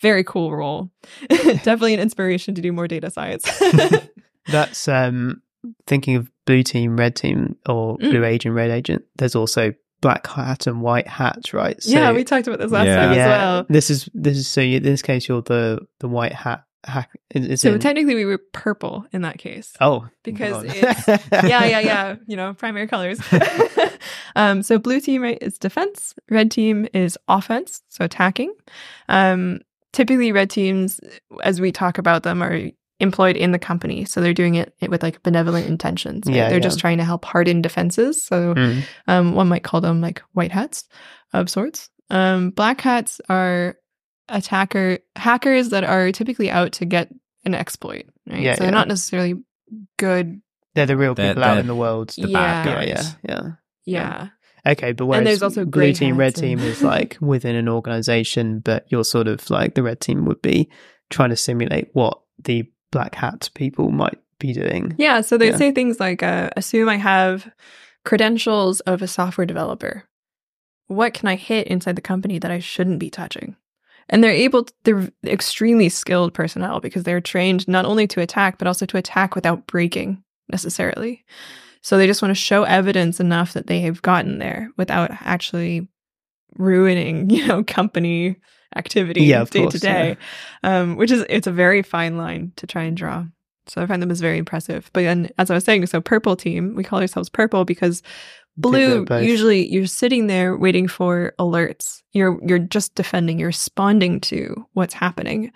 [0.00, 0.90] Very cool role.
[1.28, 3.44] Definitely an inspiration to do more data science.
[4.46, 5.42] That's um
[5.86, 8.10] thinking of blue team, red team, or Mm.
[8.10, 9.04] blue agent, red agent.
[9.16, 11.82] There's also black hat and white hat, right?
[11.82, 12.96] So, yeah, we talked about this last Yeah.
[12.96, 13.66] time yeah, as well.
[13.68, 14.60] This is this is so.
[14.60, 17.10] You, in this case, you're the the white hat hack.
[17.34, 19.72] Is, is So in- technically, we were purple in that case.
[19.80, 22.16] oh, because it's yeah, yeah, yeah.
[22.28, 23.18] You know, primary colors.
[24.36, 26.14] um, so blue team right, is defense.
[26.30, 28.54] Red team is offense, so attacking.
[29.08, 29.60] Um,
[29.92, 31.00] typically, red teams,
[31.42, 35.02] as we talk about them, are employed in the company, so they're doing it with
[35.02, 36.24] like benevolent intentions.
[36.26, 36.34] right?
[36.34, 36.62] Yeah, they're yeah.
[36.62, 38.24] just trying to help harden defenses.
[38.24, 38.80] So Hmm.
[39.06, 40.84] um, one might call them like white hats
[41.32, 41.90] of sorts.
[42.10, 43.76] Um, black hats are
[44.28, 47.08] attacker hackers that are typically out to get
[47.44, 48.06] an exploit.
[48.26, 48.40] Right?
[48.42, 48.78] Yeah, so they're yeah.
[48.78, 49.34] not necessarily
[49.98, 50.40] good.
[50.74, 52.10] they're the real They're- people out they're in the world.
[52.16, 52.64] the Yeah.
[52.64, 53.16] bad guys.
[53.22, 53.50] yeah, yeah.
[53.84, 54.28] Yeah.
[54.72, 58.58] Okay, but whereas there's also blue team, red hats team is like within an organization,
[58.60, 60.68] but you're sort of like the red team would be
[61.10, 64.94] trying to simulate what the black hat people might be doing.
[64.98, 65.20] Yeah.
[65.20, 65.56] So they Yeah.
[65.56, 67.50] say things like, uh, assume I have
[68.04, 70.04] credentials of a software developer.
[70.86, 73.56] What can I hit inside the company that I shouldn't be touching?
[74.08, 78.56] And they're able, to, they're extremely skilled personnel because they're trained not only to attack,
[78.56, 81.24] but also to attack without breaking necessarily.
[81.82, 85.88] So they just want to show evidence enough that they have gotten there without actually
[86.56, 88.36] ruining, you know, company
[88.76, 90.16] activity Yeah, day course, to day.
[90.62, 93.24] Um, which is it's a very fine line to try and draw.
[93.66, 94.90] So I find them as very impressive.
[94.92, 98.02] But then as I was saying, so purple team, we call ourselves purple because
[98.56, 102.02] blue usually you're sitting there waiting for alerts.
[102.12, 105.52] You're you're just defending, you're responding to what's happening.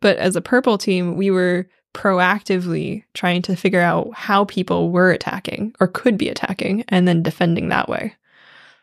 [0.00, 5.10] But as a purple team, we were proactively trying to figure out how people were
[5.10, 8.14] attacking or could be attacking and then defending that way.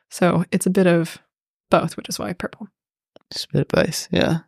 [0.10, 1.20] So it's a bit of
[1.70, 2.68] both, which is why purple.
[3.32, 4.40] Split both, yeah.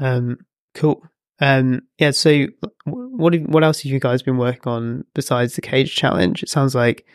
[0.00, 0.38] Um,
[0.74, 1.02] cool.
[1.40, 2.12] Um, yeah.
[2.12, 2.46] So,
[2.84, 6.42] what have, what else have you guys been working on besides the cage challenge?
[6.42, 7.06] It sounds like,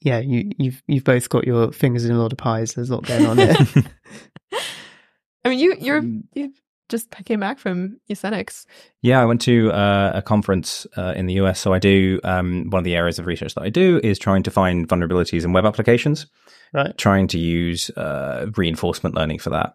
[0.00, 2.74] yeah, you you've you've both got your fingers in a lot of pies.
[2.74, 3.54] There's a lot going on here.
[5.44, 6.52] I mean, you you're Um, you
[6.88, 8.66] just came back from Usenix.
[9.00, 11.58] Yeah, I went to uh, a conference uh, in the US.
[11.58, 14.42] So I do um, one of the areas of research that I do is trying
[14.44, 16.26] to find vulnerabilities in web applications,
[16.74, 16.96] right.
[16.98, 19.74] trying to use uh, reinforcement learning for that.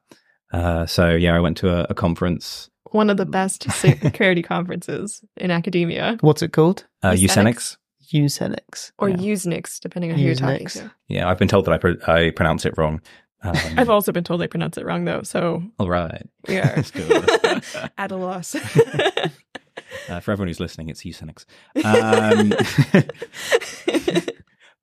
[0.51, 5.21] Uh, so yeah, I went to a, a conference, One of the best security conferences
[5.37, 6.85] in academia, What's it called?
[7.03, 7.77] uh, Eugenics?
[8.09, 8.57] Eugenics.
[8.69, 8.91] Usenix.
[8.99, 9.17] or Yeah.
[9.17, 10.89] Usenix, depending on who you're talking to.
[11.09, 13.01] Yeah, I've been told that I, pr- I pronounce it wrong.
[13.43, 16.25] Um, I've also been told I pronounce it wrong, though, so all right.
[16.47, 17.61] we are That's good.
[17.97, 18.55] at a loss.
[18.55, 21.45] Uh, for everyone who's listening, it's Eugenics.
[21.83, 22.53] Um,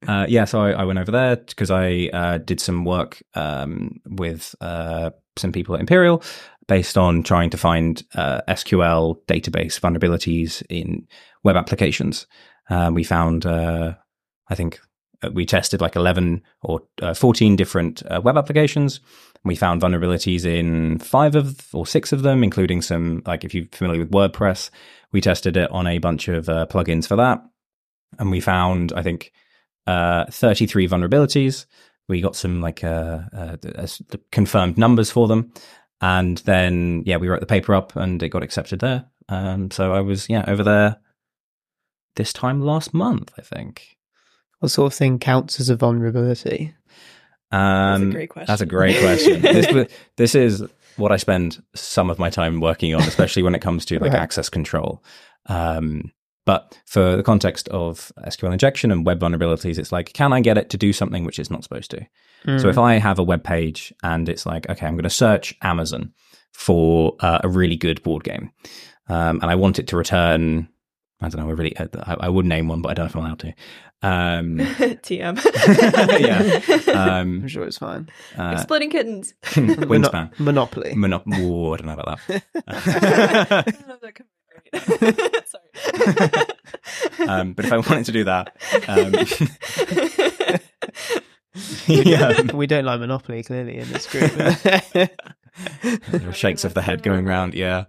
[0.07, 4.01] uh, yeah, so I, I went over there because I uh, did some work um,
[4.07, 6.23] with uh, some people at Imperial
[6.67, 11.07] based on trying to find uh, SQL database vulnerabilities in
[11.43, 12.27] web applications.
[12.71, 13.95] Um, we found, uh,
[14.49, 14.81] I think,
[15.23, 19.01] uh, we tested like 11 or uh, 14 different uh, web applications.
[19.45, 23.67] We found vulnerabilities in five of or six of them, including some, like if you're
[23.73, 24.71] familiar with WordPress,
[25.13, 27.43] we tested it on a bunch of plugins for that.
[28.19, 29.33] And we found, I think,
[29.87, 31.67] uh, 33 vulnerabilities.
[32.09, 33.87] We got some like uh, uh, uh,
[34.31, 35.53] confirmed numbers for them.
[36.01, 39.07] And then, yeah, we wrote the paper up and it got accepted there.
[39.29, 40.97] Um, so I was, yeah, over there
[42.17, 43.97] this time last month, I think.
[44.59, 46.75] What sort of thing counts as a vulnerability?
[47.51, 48.47] Um, great question.
[48.49, 49.41] That's a great question.
[49.43, 50.63] this, this is
[50.97, 54.13] what I spend some of my time working on, especially when it comes to like
[54.13, 54.21] Right.
[54.21, 55.03] access control.
[55.47, 56.13] Um,
[56.45, 60.59] but for the context of SQL injection and web vulnerabilities, it's like, can I get
[60.59, 62.07] it to do something which it's not supposed to?
[62.59, 65.55] So if I have a web page and it's like, okay, I'm going to search
[65.63, 66.13] Amazon
[66.53, 68.51] for uh, a really good board game,
[69.09, 70.69] um, and I want it to return
[71.21, 71.47] I don't know.
[71.47, 71.79] We're really.
[71.79, 71.89] I,
[72.21, 73.55] I would name one, but I don't know if I'm allowed to.
[74.03, 74.59] Um,
[75.01, 76.87] TM.
[76.87, 76.93] yeah.
[76.93, 78.11] Um, I'm sure it's fine.
[78.37, 79.33] uh, Exploding kittens.
[79.45, 80.39] Wingspan.
[80.39, 80.93] Monopoly.
[80.95, 83.65] Monop- Ooh, I don't know about that.
[84.73, 85.47] Don't know if that comes right.
[85.47, 87.29] Sorry.
[87.29, 88.57] um, but if I wanted to do that,
[88.89, 89.15] um,
[91.87, 94.33] yeah, we don't like Monopoly clearly in this group.
[94.33, 97.55] there are shakes of the head going round.
[97.55, 97.85] Yeah,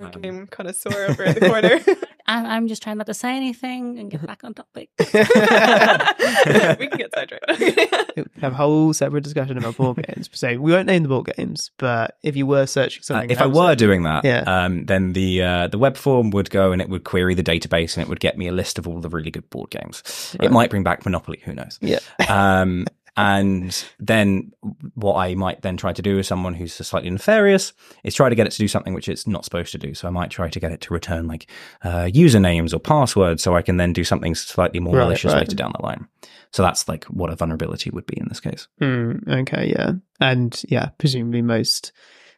[0.00, 1.80] Board game connoisseur over the corner.
[2.26, 4.90] I'm, I'm just trying not to say anything and get back on topic.
[4.98, 8.28] we can get sidetracked.
[8.40, 10.28] have a whole separate discussion about board games.
[10.32, 13.40] So we won't name the board games, but if you were searching Uh, something, if
[13.40, 14.40] I were doing that, Yeah.
[14.46, 17.96] um, then the uh, the web form would go and it would query the database
[17.96, 20.36] and it would get me a list of all the really good board games.
[20.40, 21.78] It might bring back Monopoly, who knows?
[21.80, 22.86] yeah, Um,
[23.18, 24.52] and then
[24.94, 27.72] what I might then try to do as someone who's slightly nefarious
[28.04, 29.92] is try to get it to do something which it's not supposed to do.
[29.94, 31.50] So I might try to get it to return like
[31.82, 35.40] uh, usernames or passwords, so I can then do something slightly more Right, malicious right.
[35.40, 36.06] later down the line.
[36.52, 38.68] So that's like what a vulnerability would be in this case.
[38.80, 41.92] Mm, okay, yeah, and yeah, presumably most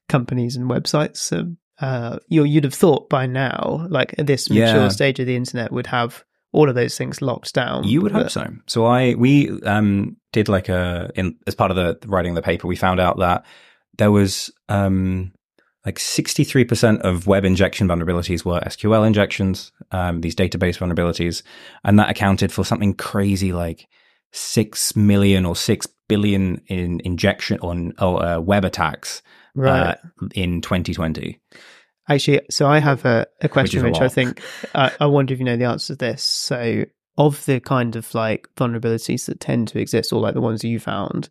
[0.08, 4.64] companies and websites, um, uh, you you'd have thought by now, like at this mature
[4.82, 4.88] Yeah.
[4.88, 7.84] stage of the internet, would have all of those things locked down.
[7.84, 8.46] You would hope so.
[8.66, 12.42] So I we um did like a in as part of the writing of the
[12.42, 13.44] paper, we found out that
[13.98, 15.32] there was um
[15.86, 21.42] like 63% of web injection vulnerabilities were SQL injections, um, these database vulnerabilities,
[21.84, 23.88] and that accounted for something crazy like
[24.32, 29.22] 6 million or 6 billion in injection on or, uh, web attacks
[29.54, 29.96] right?
[29.96, 31.40] uh, in 2020.
[32.10, 34.42] Actually, so I have a, a question a which I think
[34.74, 36.24] I, I wonder if you know the answer to this.
[36.24, 36.84] So,
[37.16, 40.80] of the kind of like vulnerabilities that tend to exist, or like the ones you
[40.80, 41.28] found,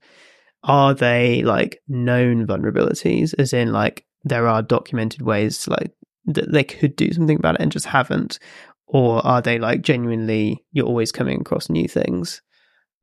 [0.63, 3.35] are they like known vulnerabilities?
[3.37, 5.91] As in, like there are documented ways like
[6.27, 8.39] that they could do something about it and just haven't,
[8.87, 12.41] or are they like genuinely you're always coming across new things?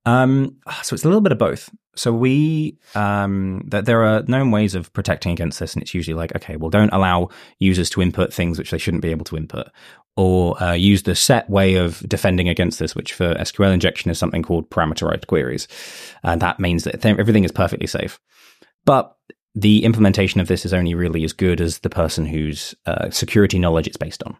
[0.07, 1.69] Um, so it's a little bit of both.
[1.97, 6.15] So we um, that there are known ways of protecting against this, and it's usually
[6.15, 9.37] like, okay, well, don't allow users to input things which they shouldn't be able to
[9.37, 9.69] input,
[10.17, 14.19] or uh, use the set way of defending against this, which for SQL injection is
[14.19, 15.67] something called parameterized queries,
[16.23, 18.21] and that means that th- everything is perfectly safe.
[18.85, 19.17] But
[19.55, 23.59] the implementation of this is only really as good as the person whose uh, security
[23.59, 24.37] knowledge it's based on.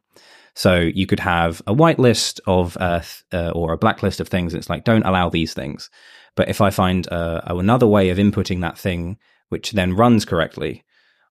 [0.57, 4.55] So you could have a whitelist of uh, th- or a blacklist of things.
[4.55, 5.91] It's like don't allow these things.
[6.35, 9.19] But if I find uh, another way of inputting that thing,
[9.51, 10.83] which then runs correctly,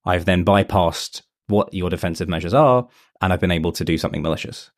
[0.05, 2.87] I've then bypassed what your defensive measures are,
[3.19, 4.69] and I've been able to do something malicious.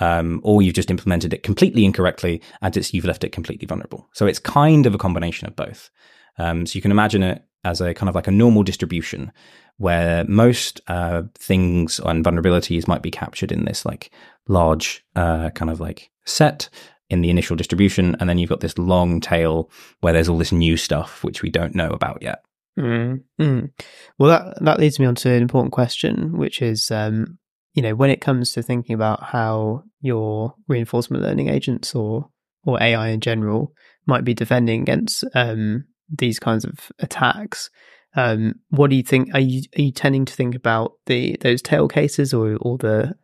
[0.00, 4.06] Um, or you've just implemented it completely incorrectly, and it's, you've left it completely vulnerable.
[4.12, 5.90] So it's kind of a combination of both.
[6.36, 9.32] Um, so you can imagine it as a kind of like a normal distribution
[9.78, 14.10] where most uh, things and vulnerabilities might be captured in this like
[14.46, 16.68] large uh, kind of like set
[17.10, 20.52] in the initial distribution, and then you've got this long tail where there's all this
[20.52, 22.42] new stuff which we don't know about yet.
[22.78, 23.22] Mm.
[23.40, 23.70] Mm.
[24.18, 27.38] Well, that that leads me on to an important question, which is, um,
[27.74, 32.30] you know, when it comes to thinking about how your reinforcement learning agents or
[32.64, 33.72] or AI in general
[34.06, 37.70] might be defending against um, these kinds of attacks.
[38.16, 39.30] Um, what do you think?
[39.34, 43.14] Are you are you tending to think about the those tail cases or or the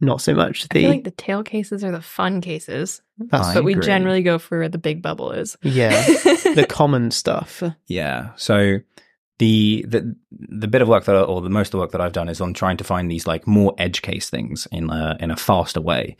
[0.00, 3.48] not so much I the feel like the tail cases are the fun cases, that's
[3.48, 5.56] I but we generally go for where the big bubble is.
[5.62, 7.62] yeah the common stuff.
[7.86, 8.30] Yeah.
[8.36, 8.78] So
[9.40, 12.12] the the the bit of work that or the most of the work that I've
[12.12, 15.30] done is on trying to find these like more edge case things in a in
[15.30, 16.16] a faster way.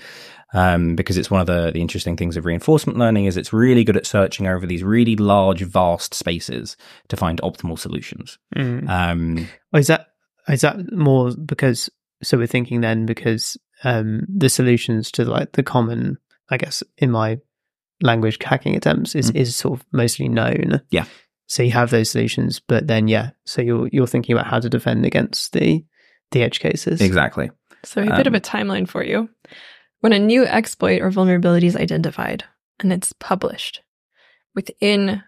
[0.52, 3.85] Um, because it's one of the the interesting things of reinforcement learning is it's really
[3.85, 6.76] good at searching over these really large, vast spaces
[7.09, 8.38] to find optimal solutions.
[8.56, 8.88] Mm.
[8.88, 10.06] Um, is that
[10.48, 11.90] is that more because
[12.22, 16.16] so we're thinking then because um the solutions to like the common
[16.48, 17.38] I guess in my
[18.02, 19.37] language hacking attempts is Mm.
[19.37, 20.80] is sort of mostly known.
[20.90, 21.04] Yeah.
[21.51, 24.71] So you have those solutions, but then yeah, so you're you're thinking about how to
[24.71, 25.85] defend against the
[26.31, 27.01] the edge cases.
[27.01, 27.51] exactly.
[27.85, 29.29] So, a bit of Um, a timeline for you.
[29.99, 32.45] When a new exploit or vulnerability is identified
[32.79, 33.83] and it's published,
[34.55, 35.25] within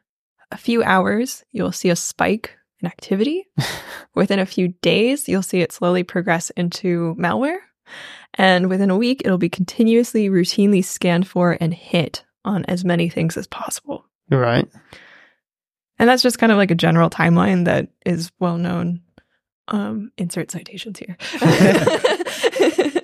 [0.52, 3.48] a few hours, you'll see a spike in activity.
[4.14, 7.58] within a few days, you'll see it slowly progress into malware.
[8.34, 13.08] And within a week, it'll be continuously, routinely scanned for and hit on as many
[13.08, 14.06] things as possible.
[14.30, 14.68] Right.
[15.98, 19.00] And that's just kind of like a general timeline that is well known.
[19.68, 21.16] Um, insert citations here.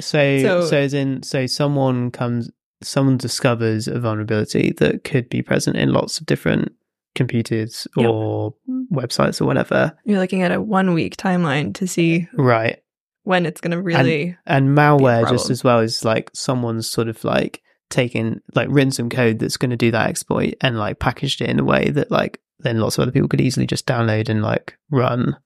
[0.00, 2.50] So, so So- as in so someone comes
[2.82, 6.72] someone discovers a vulnerability that could be present in lots of different
[7.14, 8.54] computers or
[8.92, 9.96] websites or whatever.
[10.04, 12.82] You're looking at a one week timeline to see Right.
[13.22, 14.36] when it's going to really.
[14.46, 17.61] and malware just as well is like someone's sort of like
[17.92, 21.48] taken like written some code that's going to do that exploit and like packaged it
[21.50, 24.42] in a way that like then lots of other people could easily just download and
[24.42, 25.36] like run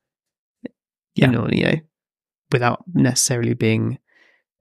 [1.14, 1.26] Yeah.
[1.26, 1.74] you know you know
[2.52, 3.98] without necessarily being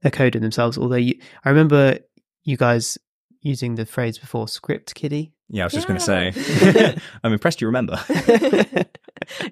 [0.04, 1.14] a coder themselves although you,
[1.44, 1.98] i remember
[2.44, 2.98] you guys
[3.40, 6.98] using the phrase before script kiddie Yeah, I was just going to say.
[7.22, 8.02] I'm impressed you remember.
[8.08, 8.82] yeah,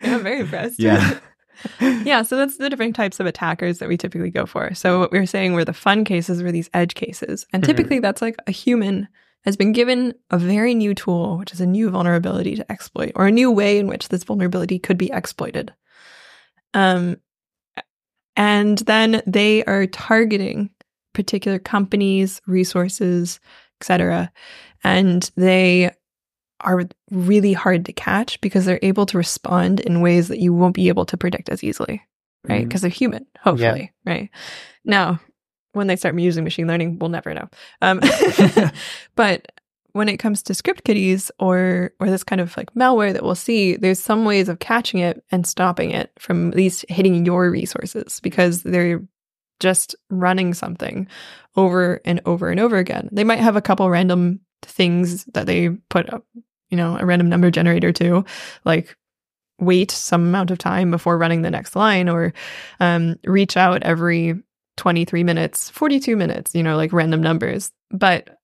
[0.03, 0.81] I'm very impressed.
[0.81, 1.19] Yeah.
[2.05, 4.75] yeah, so that's the different types of attackers that we typically go for.
[4.75, 7.47] So what we were saying were the fun cases were these edge cases.
[7.53, 7.67] And Mhm.
[7.67, 9.09] typically that's like a human
[9.45, 13.27] has been given a very new tool, which is a new vulnerability to exploit, or
[13.27, 15.73] a new way in which this vulnerability could be exploited.
[16.73, 17.19] Um
[18.37, 20.71] and then they are targeting
[21.13, 23.39] particular companies, resources,
[23.81, 24.33] etc.
[24.83, 25.93] And they
[26.65, 30.75] are really hard to catch because they're able to respond in ways that you won't
[30.75, 32.03] be able to predict as easily,
[32.49, 32.67] right?
[32.67, 34.31] Because they're human, hopefully, right?
[34.85, 35.21] Now,
[35.73, 37.49] when they start using machine learning, we'll never know.
[37.83, 38.01] Um,
[39.15, 39.53] but
[39.93, 43.35] when it comes to script kiddies or or this kind of like malware that we'll
[43.35, 47.51] see, there's some ways of catching it and stopping it from at least hitting your
[47.51, 49.03] resources because they're
[49.61, 51.07] just running something
[51.57, 53.09] over and over and over again.
[53.13, 56.25] They might have a couple random things that they put up,
[56.71, 58.25] you know, a random number generator to,
[58.65, 58.97] like
[59.61, 62.33] wait some amount of time before running the next line or
[62.81, 64.35] um, reach out every
[64.77, 67.71] 23 minutes, 42 minutes, you know, like random numbers.
[67.91, 68.39] But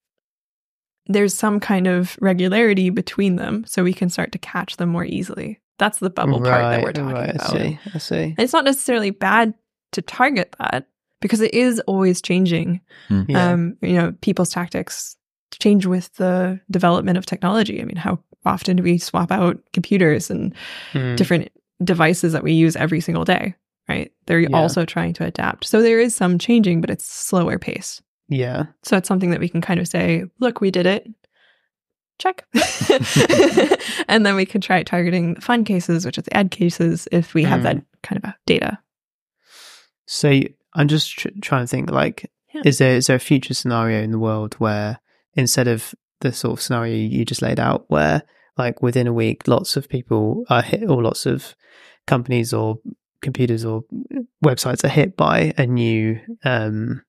[1.07, 5.05] there's some kind of regularity between them so we can start to catch them more
[5.05, 5.61] easily.
[5.79, 7.55] That's the bubble part that we're talking right, about.
[7.55, 9.55] i see i see And it's not necessarily bad
[9.93, 10.87] to target that
[11.21, 12.81] because it is always changing.
[13.09, 13.53] yeah.
[13.53, 15.16] Um, you know, people's tactics
[15.61, 17.81] change with the development of technology.
[17.81, 20.55] I mean, how often do we swap out computers and
[20.93, 21.17] Mm.
[21.17, 21.49] different
[21.85, 23.55] devices that we use every single day?
[23.89, 24.13] Right?
[24.27, 24.57] They're Yeah.
[24.57, 25.67] also trying to adapt.
[25.67, 28.01] So there is some changing, but it's slower pace.
[28.29, 31.07] yeah So it's something that we can kind of say, look, we did it.
[32.19, 32.45] Check.
[34.09, 37.35] and then we could try targeting the fun cases, which is the edge cases, if
[37.35, 37.63] we have Mm.
[37.65, 38.79] that kind of data.
[40.07, 40.41] So
[40.75, 42.63] I'm just tr- trying to think like, Yeah.
[42.65, 44.99] is there is there a future scenario in the world where
[45.35, 48.22] instead of the sort of scenario you just laid out, where
[48.57, 51.55] like within a week, lots of people are hit, or lots of
[52.07, 52.78] companies or
[53.22, 53.83] computers or
[54.45, 57.03] websites are hit by a new um,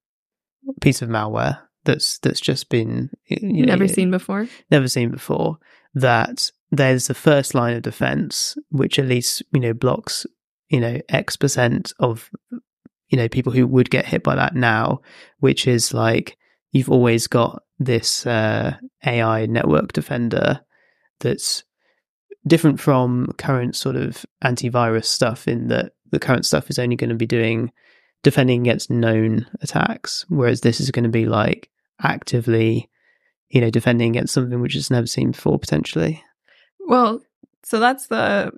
[0.81, 4.47] piece of malware that's that's just been you know, Never seen before.
[4.69, 5.57] never seen before
[5.93, 10.25] that there's the first line of defense which at least you know blocks
[10.69, 12.29] you know x percent of
[13.09, 15.01] you know people who would get hit by that now
[15.39, 16.37] which is like
[16.71, 18.75] you've always got this uh,
[19.05, 20.59] ai network defender
[21.19, 21.63] that's
[22.47, 27.09] different from current sort of antivirus stuff in that the current stuff is only going
[27.09, 27.71] to be doing
[28.23, 31.69] defending against known attacks whereas this is going to be like
[32.01, 32.89] actively
[33.49, 36.23] you know defending against something which is never seen before potentially
[36.87, 37.21] Well,
[37.63, 38.51] so that's the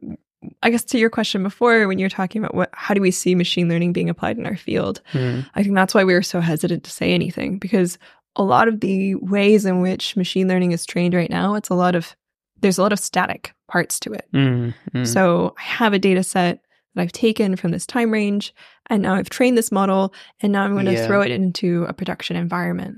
[0.62, 3.36] I guess to your question before when you're talking about what how do we see
[3.36, 5.02] machine learning being applied in our field?
[5.14, 5.48] Mm.
[5.56, 7.98] I think that's why we were so hesitant to say anything because
[8.36, 11.76] a lot of the ways in which machine learning is trained right now, it's a
[11.76, 12.16] lot of
[12.62, 14.26] there's a lot of static parts to it.
[14.34, 15.08] Mm, mm.
[15.08, 16.62] So I have a data set
[16.96, 18.54] that I've taken from this time range,
[18.90, 21.06] and now I've trained this model, and now I'm going to Yeah.
[21.06, 22.98] throw it into a production environment.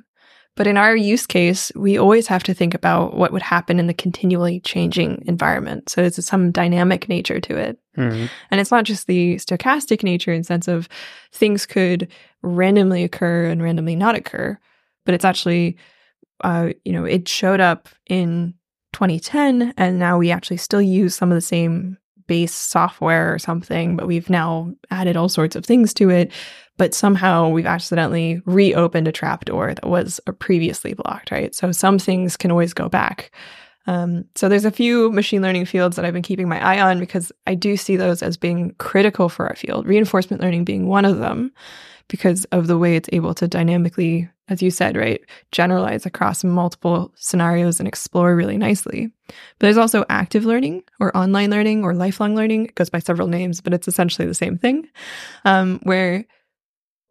[0.55, 3.87] But in our use case, we always have to think about what would happen in
[3.87, 5.89] the continually changing environment.
[5.89, 7.77] So there's some dynamic nature to it.
[7.97, 8.29] Mm.
[8.51, 10.87] And it's not just the stochastic nature in sense of
[11.33, 12.07] things could
[12.41, 14.57] randomly occur and randomly not occur,
[15.05, 15.77] but it's actually,
[16.43, 18.53] uh, you know, it showed up in
[18.93, 21.97] 2010, and now we actually still use some of the same
[22.27, 26.31] base software or something, but we've now added all sorts of things to it.
[26.77, 31.55] But somehow we've accidentally reopened a trapdoor that was uh, previously blocked, right?
[31.55, 33.31] So some things can always go back.
[33.87, 36.99] Um, so there's a few machine learning fields that I've been keeping my eye on
[36.99, 39.85] because I do see those as being critical for our field.
[39.85, 41.51] Reinforcement learning being one of them
[42.07, 45.21] because of the way it's able to dynamically, as you said, right,
[45.51, 49.11] generalize across multiple scenarios and explore really nicely.
[49.27, 52.65] But there's also active learning or online learning or lifelong learning.
[52.67, 54.87] It goes by several names, but it's essentially the same thing,
[55.45, 56.25] um, where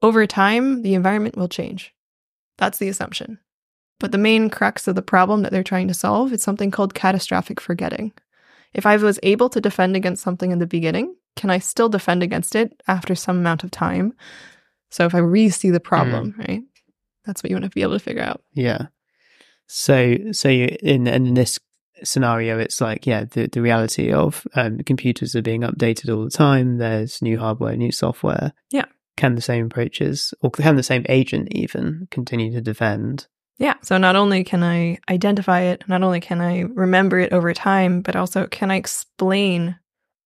[0.02, 1.92] over time the environment will change.
[2.58, 3.38] That's the assumption.
[3.98, 6.94] But the main crux of the problem that they're trying to solve is something called
[6.94, 8.12] catastrophic forgetting.
[8.74, 12.22] If I was able to defend against something in the beginning, can I still defend
[12.22, 14.12] against it after some amount of time?
[14.90, 16.62] So if I re see the problem, right?
[17.26, 18.42] That's what you want to be able to figure out.
[18.52, 18.86] yeah
[19.66, 21.58] so so you in and in this
[22.02, 26.30] scenario it's like yeah the, the reality of um, computers are being updated all the
[26.30, 28.84] time there's new hardware new software Yeah.
[29.16, 33.26] can the same approaches or can the same agent even continue to defend?
[33.58, 33.74] Yeah.
[33.82, 38.00] So not only can I identify it, not only can I remember it over time,
[38.02, 39.78] but also can I explain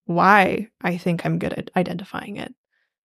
[0.07, 2.55] why I think I'm good at identifying it.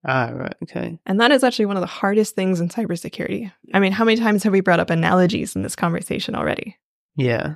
[0.06, 0.56] Ah, right.
[0.64, 1.00] Okay.
[1.06, 3.52] And that is actually one of the hardest things in cybersecurity.
[3.74, 6.78] I mean, how many times have we brought up analogies in this conversation already?
[7.16, 7.56] Yeah.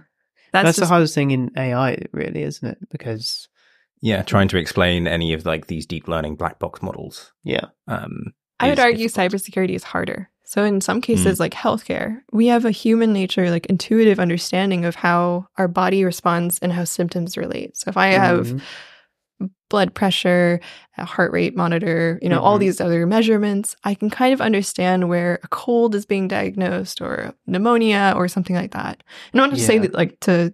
[0.53, 2.77] That's, That's, the hardest thing in AI, really, isn't it?
[2.89, 3.49] Because,
[4.01, 7.33] Yeah, trying to explain any of like these deep learning black box models.
[7.43, 7.65] yeah.
[7.87, 9.33] Um, I would argue difficult.
[9.33, 10.29] cybersecurity is harder.
[10.45, 14.95] So in some cases, like healthcare, we have a human nature, like intuitive understanding of
[14.95, 17.75] how our body responds and how symptoms relate.
[17.77, 18.61] So if I have Mhm.
[19.69, 20.59] Blood pressure,
[20.97, 22.61] a heart rate monitor, you know, all Mhm.
[22.61, 27.33] these other measurements, I can kind of understand where a cold is being diagnosed or
[27.45, 29.03] pneumonia or something like that.
[29.33, 30.53] And not to say that, like, to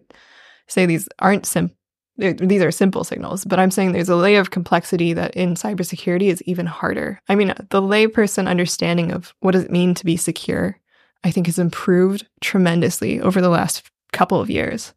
[0.68, 1.76] say these aren't simple.
[2.18, 6.28] These are simple signals, but I'm saying there's a layer of complexity that in cybersecurity
[6.28, 7.20] is even harder.
[7.28, 10.78] I mean, the layperson understanding of what does it mean to be secure,
[11.24, 14.93] I think, has improved tremendously over the last couple of years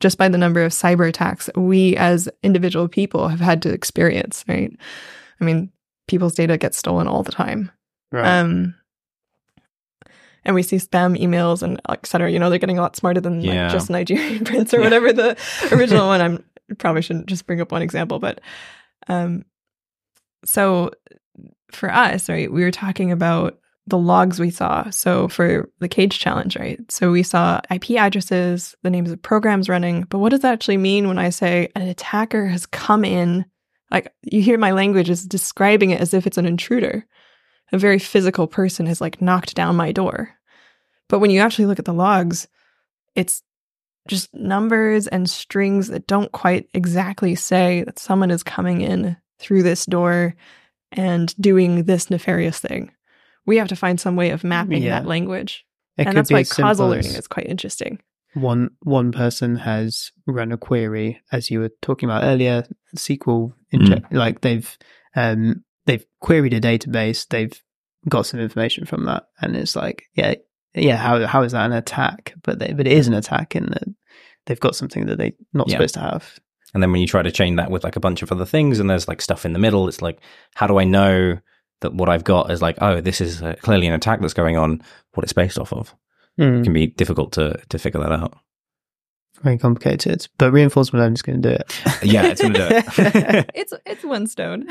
[0.00, 4.44] just by the number of cyber attacks we as individual people have had to experience,
[4.48, 4.70] right?
[5.40, 5.70] I mean,
[6.08, 7.70] people's data gets stolen all the time.
[8.12, 8.26] Right.
[8.40, 8.74] Um,
[10.44, 12.30] and we see spam emails and et cetera.
[12.30, 13.64] You know, they're getting a lot smarter than Yeah.
[13.64, 15.36] like just Nigerian prince or whatever the
[15.72, 16.20] original one.
[16.20, 16.44] I'm
[16.78, 18.40] probably shouldn't just bring up one example, but
[19.08, 19.44] um,
[20.44, 20.90] so
[21.72, 24.90] for us, right, we were talking about the logs we saw.
[24.90, 26.80] So for the CAGE challenge, right?
[26.90, 30.76] So we saw IP addresses, the names of programs running, but what does that actually
[30.76, 33.44] mean when I say an attacker has come in?
[33.90, 37.06] Like you hear my language is describing it as if it's an intruder.
[37.72, 40.30] A very physical person has like knocked down my door.
[41.08, 42.48] But when you actually look at the logs,
[43.14, 43.42] it's
[44.08, 49.62] just numbers and strings that don't quite exactly say that someone is coming in through
[49.62, 50.34] this door
[50.92, 52.90] and doing this nefarious thing.
[53.46, 54.90] We have to find some way of mapping Yeah.
[55.00, 55.64] that language.
[55.96, 58.00] It and could that's be why causal learning is quite interesting.
[58.34, 62.66] one one person has run a query, as you were talking about earlier,
[62.96, 64.76] SQL inject like they've
[65.14, 67.58] um they've queried a database, they've
[68.08, 70.34] got some information from that, and it's like, yeah,
[70.74, 72.34] yeah, how how is that an attack?
[72.42, 73.84] But they, but it is an attack in that
[74.44, 75.76] they've got something that they're not Yeah.
[75.76, 76.38] supposed to have.
[76.74, 78.78] And then when you try to chain that with like a bunch of other things
[78.80, 80.20] and there's like stuff in the middle, it's like,
[80.54, 81.38] how do I know
[81.80, 84.56] that what I've got is like, oh, this is uh, clearly an attack that's going
[84.56, 84.82] on,
[85.14, 85.94] what it's based off of?
[86.40, 88.34] Mm, It can be difficult to, to figure that out.
[89.42, 91.82] very complicated, but reinforcement learning is going to do it.
[92.02, 93.50] Yeah, it's going to do it.
[93.54, 94.66] It's it's one stone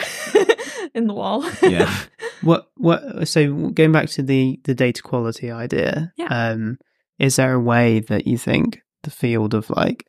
[0.96, 1.46] in the wall.
[1.62, 1.94] Yeah.
[2.42, 3.28] What what?
[3.28, 6.28] So going back to the the data quality idea, Yeah.
[6.52, 6.78] um,
[7.20, 10.06] is there a way that you think the field of like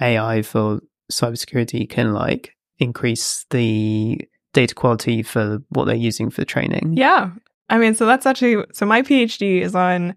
[0.00, 0.80] AI for
[1.12, 4.20] cybersecurity can like increase the
[4.54, 6.94] data quality for what they're using for training?
[6.96, 7.30] Yeah.
[7.68, 10.14] I mean, so that's actually so my PhD is on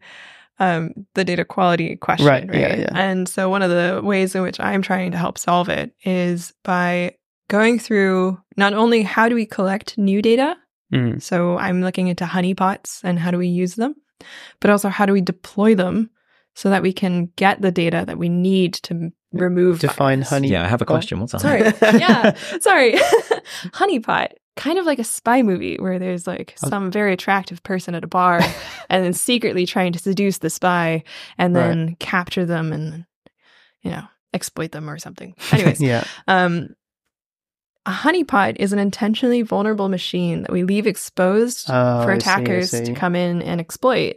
[0.59, 2.59] um, the data quality question, Right, right?
[2.59, 2.89] yeah, yeah.
[2.95, 6.53] And so one of the ways in which I'm trying to help solve it is
[6.63, 7.15] by
[7.49, 10.55] going through not only how do we collect new data,
[10.93, 13.93] Mm, so I'm looking into honeypots and how do we use them,
[14.61, 16.09] but also how do we deploy them
[16.55, 20.29] so that we can get the data that we need to remove Define bias.
[20.29, 20.47] honey.
[20.49, 20.93] Yeah, I have a pot.
[20.93, 21.19] question.
[21.19, 21.41] What's that?
[21.41, 21.61] Sorry.
[21.99, 22.33] yeah.
[22.59, 22.93] Sorry.
[23.73, 24.29] Honeypot.
[24.55, 26.69] Kind of like a spy movie where there's like Oh.
[26.69, 28.39] some very attractive person at a bar
[28.89, 31.03] and then secretly trying to seduce the spy
[31.37, 31.67] and Right.
[31.67, 33.05] then capture them and,
[33.81, 34.03] you know,
[34.33, 35.35] exploit them or something.
[35.51, 36.03] Anyways, yeah.
[36.27, 36.69] um,
[37.85, 42.29] a honeypot is an intentionally vulnerable machine that we leave exposed Oh, for I see,
[42.29, 42.83] I attackers see.
[42.85, 44.15] to come in and exploit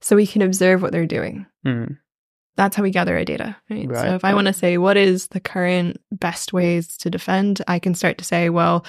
[0.00, 1.96] so we can observe what they're doing Mm,
[2.58, 3.56] that's how we gather our data.
[3.70, 3.88] Right?
[3.88, 7.62] Right, So if I want to say what is the current best ways to defend,
[7.68, 8.84] I can start to say, well,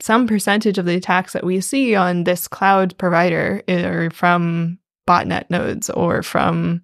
[0.00, 4.78] some percentage of the attacks that we see on this cloud provider are from
[5.08, 6.82] botnet nodes or from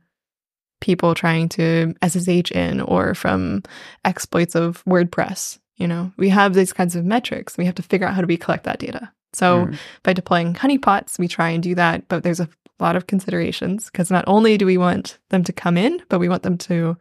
[0.81, 3.65] people trying to SSH in or from
[4.05, 5.59] exploits of WordPress.
[5.79, 7.59] You know, we have these kinds of metrics.
[7.59, 9.13] We have to figure out how do we collect that data.
[9.33, 9.79] So mm.
[10.05, 12.49] by deploying honeypots, we try and do that, but there's a
[12.81, 16.29] lot of considerations because not only do we want them to come in, but we
[16.29, 16.97] want them to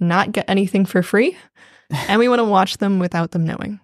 [0.00, 1.36] not get anything for free,
[2.08, 3.80] and we want to watch them without them knowing.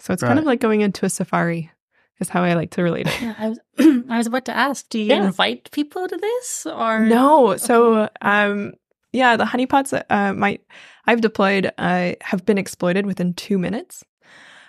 [0.00, 1.70] So it's kind of like going into a safari,
[2.20, 3.20] is how I like to relate it.
[3.20, 3.58] Yeah, I was
[4.08, 5.26] I was about to ask, do you Yeah.
[5.26, 8.74] invite people to this or No, so um,
[9.12, 10.62] yeah, the honeypots uh, might
[11.06, 14.04] I've deployed uh, have been exploited within two minutes.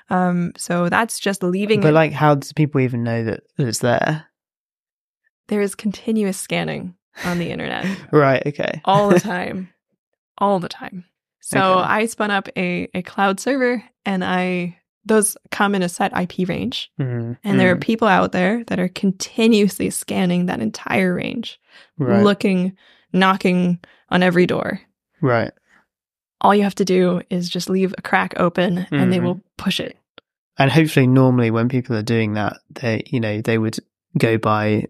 [0.09, 1.81] Um, so that's just leaving.
[1.81, 4.25] But it- like, how does people even know that it's there?
[5.49, 6.95] There is continuous scanning
[7.25, 7.85] on the internet.
[8.11, 8.41] Right.
[8.47, 8.81] Okay.
[8.85, 9.69] all the time
[10.37, 11.03] all the time
[11.41, 11.89] so Okay.
[11.89, 16.47] i spun up a, a cloud server and i those come in a set IP
[16.47, 16.91] range.
[16.99, 21.59] Mm, And there are mm, people out there that are continuously scanning that entire range,
[21.97, 22.75] right, looking,
[23.13, 23.79] knocking
[24.09, 24.81] on every door.
[25.21, 25.51] right.
[26.41, 29.23] All you have to do is just leave a crack open and they Mhm.
[29.23, 29.97] will push it.
[30.57, 33.77] And hopefully, normally when people are doing that, they you know they would
[34.17, 34.85] go by,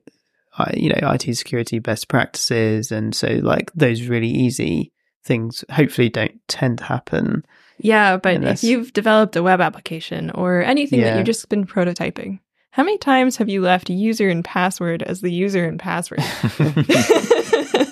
[0.75, 4.91] you know, IT security best practices, and so like those really easy
[5.23, 7.45] things hopefully don't tend to happen.
[7.77, 11.65] Yeah, but Unless- if you've developed a web application or anything that you've just been
[11.65, 12.39] prototyping,
[12.71, 16.19] how many times have you left user and password as the user and password?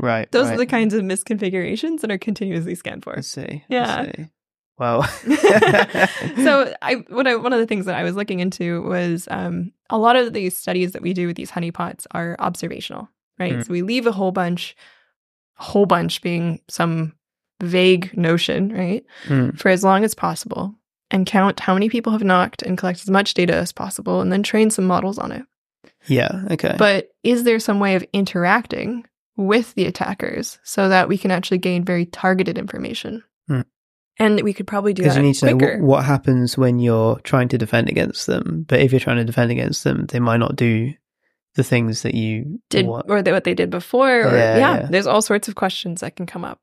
[0.00, 0.30] Right.
[0.32, 0.54] Those right.
[0.54, 3.16] are the kinds of misconfigurations that are continuously scanned for.
[3.18, 3.40] I see.
[3.42, 4.04] I Yeah.
[4.04, 4.26] see.
[4.78, 5.02] Well.
[6.44, 9.72] so I what I one of the things that I was looking into was um,
[9.90, 13.08] a lot of these studies that we do with these honeypots are observational,
[13.38, 13.54] right?
[13.54, 13.66] Mm.
[13.66, 14.76] So we leave a whole bunch,
[15.56, 17.14] whole bunch being some
[17.60, 19.04] vague notion, right?
[19.24, 20.74] Mm, For as long as possible
[21.10, 24.30] and count how many people have knocked and collect as much data as possible and
[24.30, 25.42] then train some models on it.
[26.06, 26.44] yeah.
[26.50, 26.74] Okay.
[26.78, 31.58] But is there some way of interacting with the attackers so that we can actually
[31.58, 33.24] gain very targeted information?
[34.18, 35.78] And we could probably do because that you need to know quicker.
[35.78, 38.64] what, what happens when you're trying to defend against them.
[38.68, 40.92] But if you're trying to defend against them, they might not do
[41.54, 43.06] the things that you did want.
[43.08, 44.86] or they, what they did before or Yeah, yeah, yeah.
[44.90, 46.60] there's all sorts of questions that can come up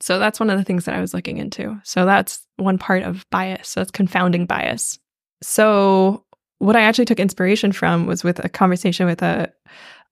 [0.00, 3.04] so that's one of the things that i was looking into so that's one part
[3.04, 4.98] of bias so that's confounding bias
[5.42, 6.24] so
[6.58, 9.50] what i actually took inspiration from was with a conversation with a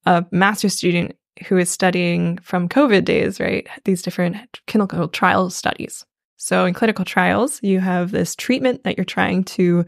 [0.06, 1.14] a master student
[1.48, 6.06] who is studying from covid days right these different clinical trial studies
[6.44, 9.84] so in clinical trials you have this treatment that you're trying to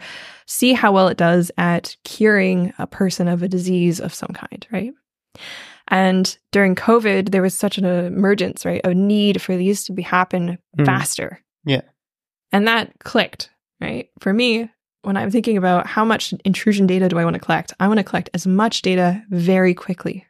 [0.46, 4.64] see how well it does at curing a person of a disease of some kind,
[4.70, 4.92] right?
[5.88, 8.80] And during COVID, there was such an emergence, right?
[8.84, 10.86] A need for these to be happen Mm.
[10.86, 11.40] faster.
[11.64, 11.82] Yeah.
[12.52, 13.50] And that clicked,
[13.80, 14.09] right?
[14.20, 14.70] For me,
[15.02, 17.98] when I'm thinking about how much intrusion data do I want to collect, I want
[17.98, 20.24] to collect as much data very quickly.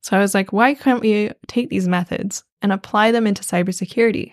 [0.00, 4.32] So I was like, why can't we take these methods and apply them into cybersecurity?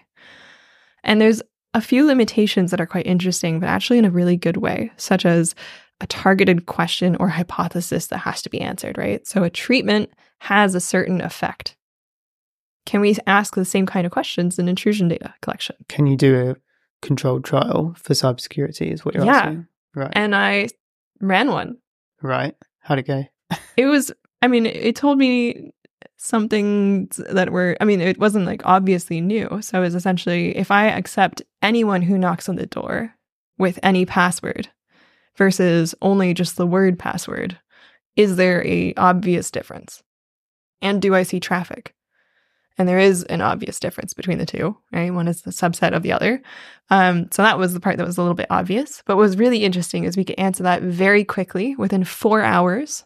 [1.03, 1.41] And there's
[1.73, 5.25] a few limitations that are quite interesting, but actually in a really good way, such
[5.25, 5.55] as
[6.01, 9.25] a targeted question or hypothesis that has to be answered, right?
[9.27, 11.75] So a treatment has a certain effect.
[12.85, 15.75] Can we ask the same kind of questions in intrusion data collection?
[15.87, 16.55] Can you do a
[17.01, 18.91] controlled trial for cybersecurity?
[18.91, 19.35] Is what you're Yeah.
[19.37, 20.11] asking, right?
[20.13, 20.67] And I
[21.21, 21.77] ran one.
[22.21, 22.55] right.
[22.81, 23.23] How'd it go?
[23.77, 25.71] It was, I mean, it told me
[26.17, 29.59] something that were, I mean, it wasn't like obviously new.
[29.61, 33.13] So it was essentially if I accept anyone who knocks on the door
[33.57, 34.69] with any password
[35.35, 37.57] versus only just the word password,
[38.15, 40.03] is there a obvious difference?
[40.81, 41.95] And do I see traffic?
[42.77, 45.13] And there is an obvious difference between the two, right?
[45.13, 46.41] One is the subset of the other.
[46.89, 49.03] Um, so that was the part that was a little bit obvious.
[49.05, 53.05] But what was really interesting is we could answer that very quickly within four hours.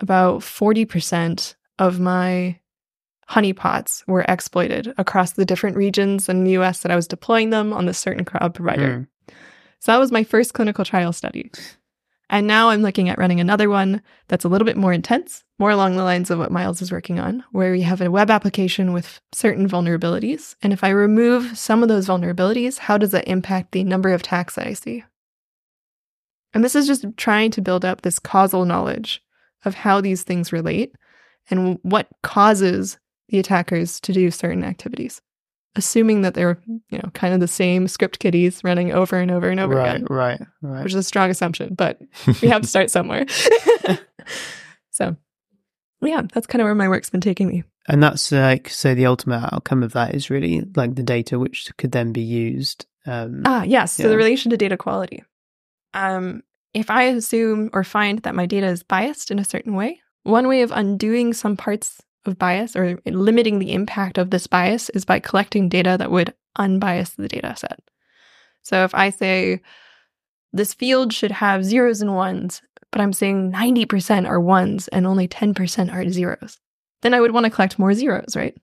[0.00, 2.60] About 40% of my
[3.28, 7.72] honeypots were exploited across the different regions in the US that I was deploying them
[7.72, 9.08] on this certain cloud provider.
[9.28, 9.34] Mm.
[9.80, 11.50] So that was my first clinical trial study.
[12.28, 15.70] And now I'm looking at running another one that's a little bit more intense, more
[15.70, 18.92] along the lines of what Myles is working on, where we have a web application
[18.92, 20.54] with certain vulnerabilities.
[20.62, 24.20] And if I remove some of those vulnerabilities, how does that impact the number of
[24.20, 25.02] attacks that I see?
[26.52, 29.22] And this is just trying to build up this causal knowledge
[29.64, 30.94] of how these things relate
[31.50, 32.98] and what causes
[33.28, 35.20] the attackers to do certain activities,
[35.76, 39.48] assuming that they're, you know, kind of the same script kiddies running over and over
[39.48, 40.82] and over right, again right, right.
[40.84, 42.00] which is a strong assumption, but
[42.42, 43.26] we have to start somewhere.
[44.90, 45.16] so,
[46.02, 47.64] yeah, that's kind of where my work's been taking me.
[47.88, 48.94] And that's like so.
[48.94, 52.86] The ultimate outcome of that is really like the data which could then be used.
[53.06, 53.92] Um, Ah, yes.
[53.92, 55.24] So the relation to data quality.
[55.94, 56.42] Um,
[56.72, 60.48] if I assume or find that my data is biased in a certain way, one
[60.48, 65.04] way of undoing some parts of bias or limiting the impact of this bias is
[65.04, 67.80] by collecting data that would unbias the data set.
[68.62, 69.62] So if I say
[70.52, 72.60] this field should have zeros and ones,
[72.92, 76.58] but I'm saying 90% are ones and only 10% are zeros,
[77.02, 78.56] then I would want to collect more zeros, right?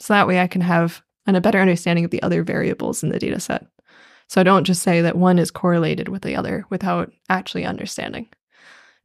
[0.00, 3.10] So that way I can have and a better understanding of the other variables in
[3.10, 3.66] the data set.
[4.28, 8.28] So I don't just say that one is correlated with the other without actually understanding.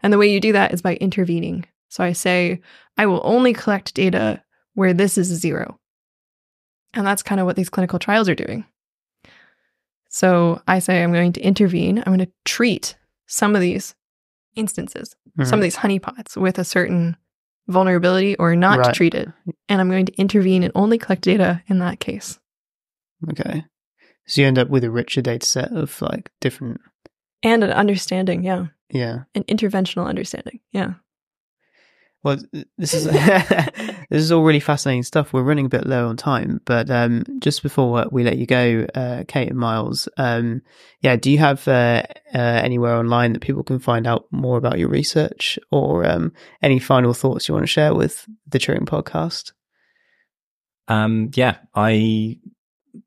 [0.02, 1.66] And the way you do that is by intervening.
[1.90, 2.62] So I say,
[2.98, 5.80] I will only collect data where this is zero.
[6.94, 8.66] And that's kind of what these clinical trials are doing.
[10.10, 11.98] So I say, I'm going to intervene.
[12.00, 12.96] I'm going to treat
[13.28, 13.96] some of these
[14.56, 15.62] instances, some of mm-hmm.
[15.62, 17.18] these honeypots with a certain
[17.68, 18.96] vulnerability or not Right.
[18.96, 19.28] treat it.
[19.68, 22.40] And I'm going to intervene and only collect data in that case.
[23.32, 23.66] Okay.
[24.28, 26.80] So you end up with a richer data set of like different,
[27.44, 28.68] And an understanding, yeah.
[28.90, 29.24] yeah.
[29.34, 30.62] An interventional understanding.
[30.72, 30.94] Yeah.
[32.26, 32.40] Well,
[32.80, 33.04] this is
[34.10, 35.32] this is all really fascinating stuff.
[35.32, 38.88] We're running a bit low on time, but um, just before we let you go,
[38.96, 40.64] uh, Kate and Myles, um,
[41.02, 42.02] yeah, do you have uh,
[42.34, 46.80] uh, anywhere online that people can find out more about your research, or um, any
[46.80, 49.52] final thoughts you want to share with the Turing podcast?
[50.88, 52.40] Um, yeah, I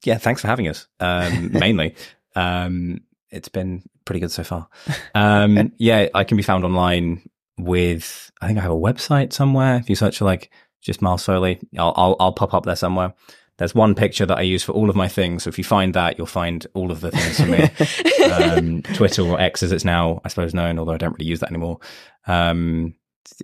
[0.04, 0.86] yeah, thanks for having us.
[1.00, 1.96] Um, mainly,
[2.36, 3.00] um,
[3.30, 4.68] it's been pretty good so far.
[5.12, 7.28] Um, yeah, I can be found online
[7.58, 8.30] with.
[8.40, 9.76] I think I have a website somewhere.
[9.76, 10.50] If you search for like
[10.80, 13.14] just Myles Foley, I'll, I'll I'll pop up there somewhere.
[13.58, 15.42] There's one picture that I use for all of my things.
[15.42, 18.32] So if you find that, you'll find all of the things for me.
[18.32, 21.40] um, Twitter or X as it's now, I suppose, known, although I don't really use
[21.40, 21.80] that anymore.
[22.28, 22.94] Um,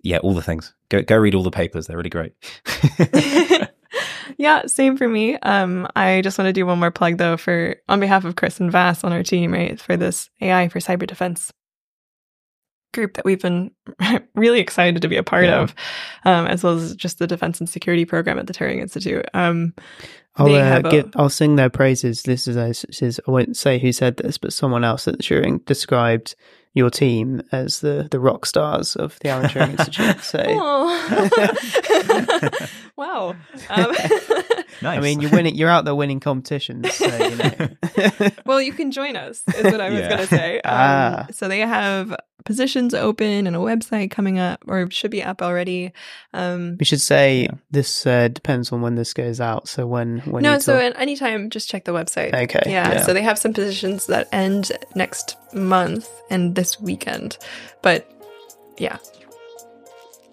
[0.05, 0.73] yeah, all the things.
[0.89, 1.87] Go go read all the papers.
[1.87, 2.33] They're really great.
[4.39, 5.37] yeah, same for me.
[5.39, 8.61] Um, I just want to do one more plug though for on behalf of Chris
[8.61, 11.53] and Vass on our team, right, for this AI for cyber defense
[12.95, 13.71] group that we've been
[14.35, 15.61] really excited to be a part Yeah.
[15.63, 15.75] of,
[16.25, 19.27] um, as well as just the defense and security program at the Turing Institute.
[19.35, 19.75] Um,
[20.37, 22.23] I'll uh, have a- give, I'll sing their praises.
[22.23, 25.23] This is this is I won't say who said this, but someone else at the
[25.23, 26.35] Turing described
[26.77, 30.21] your team as the the rock stars of the Alan Turing Institute.
[30.23, 30.43] So.
[32.97, 33.35] Wow.
[33.71, 33.93] Um,
[34.83, 34.99] Nice.
[34.99, 35.55] I mean, you're winning.
[35.55, 36.93] You're out there winning competitions.
[36.95, 37.69] So, you know.
[38.45, 40.09] well, you can join us, is what I was Yeah.
[40.09, 40.57] going to say.
[40.57, 41.27] Um, Ah.
[41.31, 42.15] So they have
[42.45, 45.93] positions open and a website coming up, or should be up already.
[46.33, 49.69] Um, we should say this uh, depends on when this goes out.
[49.69, 52.35] So when when no, so talk- at any time, just check the website.
[52.35, 53.03] Okay, Yeah, yeah.
[53.03, 57.39] So they have some positions that end next month and this weekend.
[57.83, 58.11] But
[58.79, 58.99] yeah,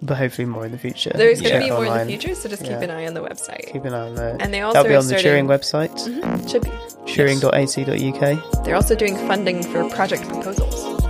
[0.01, 1.11] but hopefully more in the future.
[1.13, 2.33] there's going to be more in the future.
[2.33, 2.81] So just keep Yeah.
[2.81, 3.71] an eye on the website.
[3.71, 4.37] Keep an eye on the.
[4.39, 6.69] and they also That'll be on the Turing website, Mhm, should be.
[7.05, 8.63] turing.ac.uk.
[8.65, 11.00] They're also doing funding for project proposals,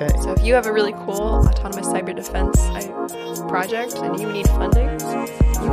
[0.00, 0.16] Okay.
[0.22, 4.48] So if you have a really cool autonomous cyber defense uh, project and you need
[4.48, 5.26] funding, you can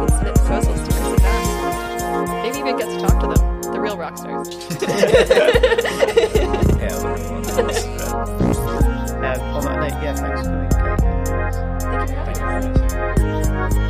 [0.10, 2.30] submit proposals to Chris and Vass.
[2.44, 4.50] Maybe even get to talk to them, the real rock stars.
[6.78, 7.48] Yeah, those are ones.
[9.18, 10.70] Uh, on that note, yeah, thanks for coming.
[10.70, 10.78] Kate.
[11.90, 13.88] Thank you for having us.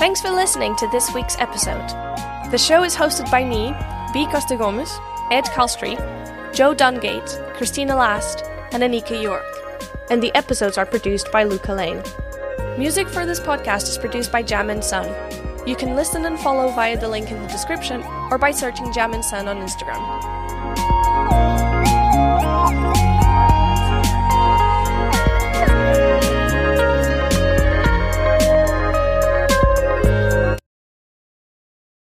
[0.00, 1.86] Thanks for listening to this week's episode.
[2.50, 3.72] The show is hosted by me,
[4.12, 4.26] B.
[4.26, 4.98] Costa Gomez,
[5.30, 5.94] Ed Chalstrey,
[6.52, 8.42] Joe Dungate, Christina Last,
[8.72, 9.44] and Anika York.
[10.10, 12.02] And the episodes are produced by Luca Lane.
[12.76, 15.06] Music for this podcast is produced by Jam and Sun.
[15.64, 19.12] You can listen and follow via the link in the description or by searching Jam
[19.14, 20.99] and Sun on Instagram.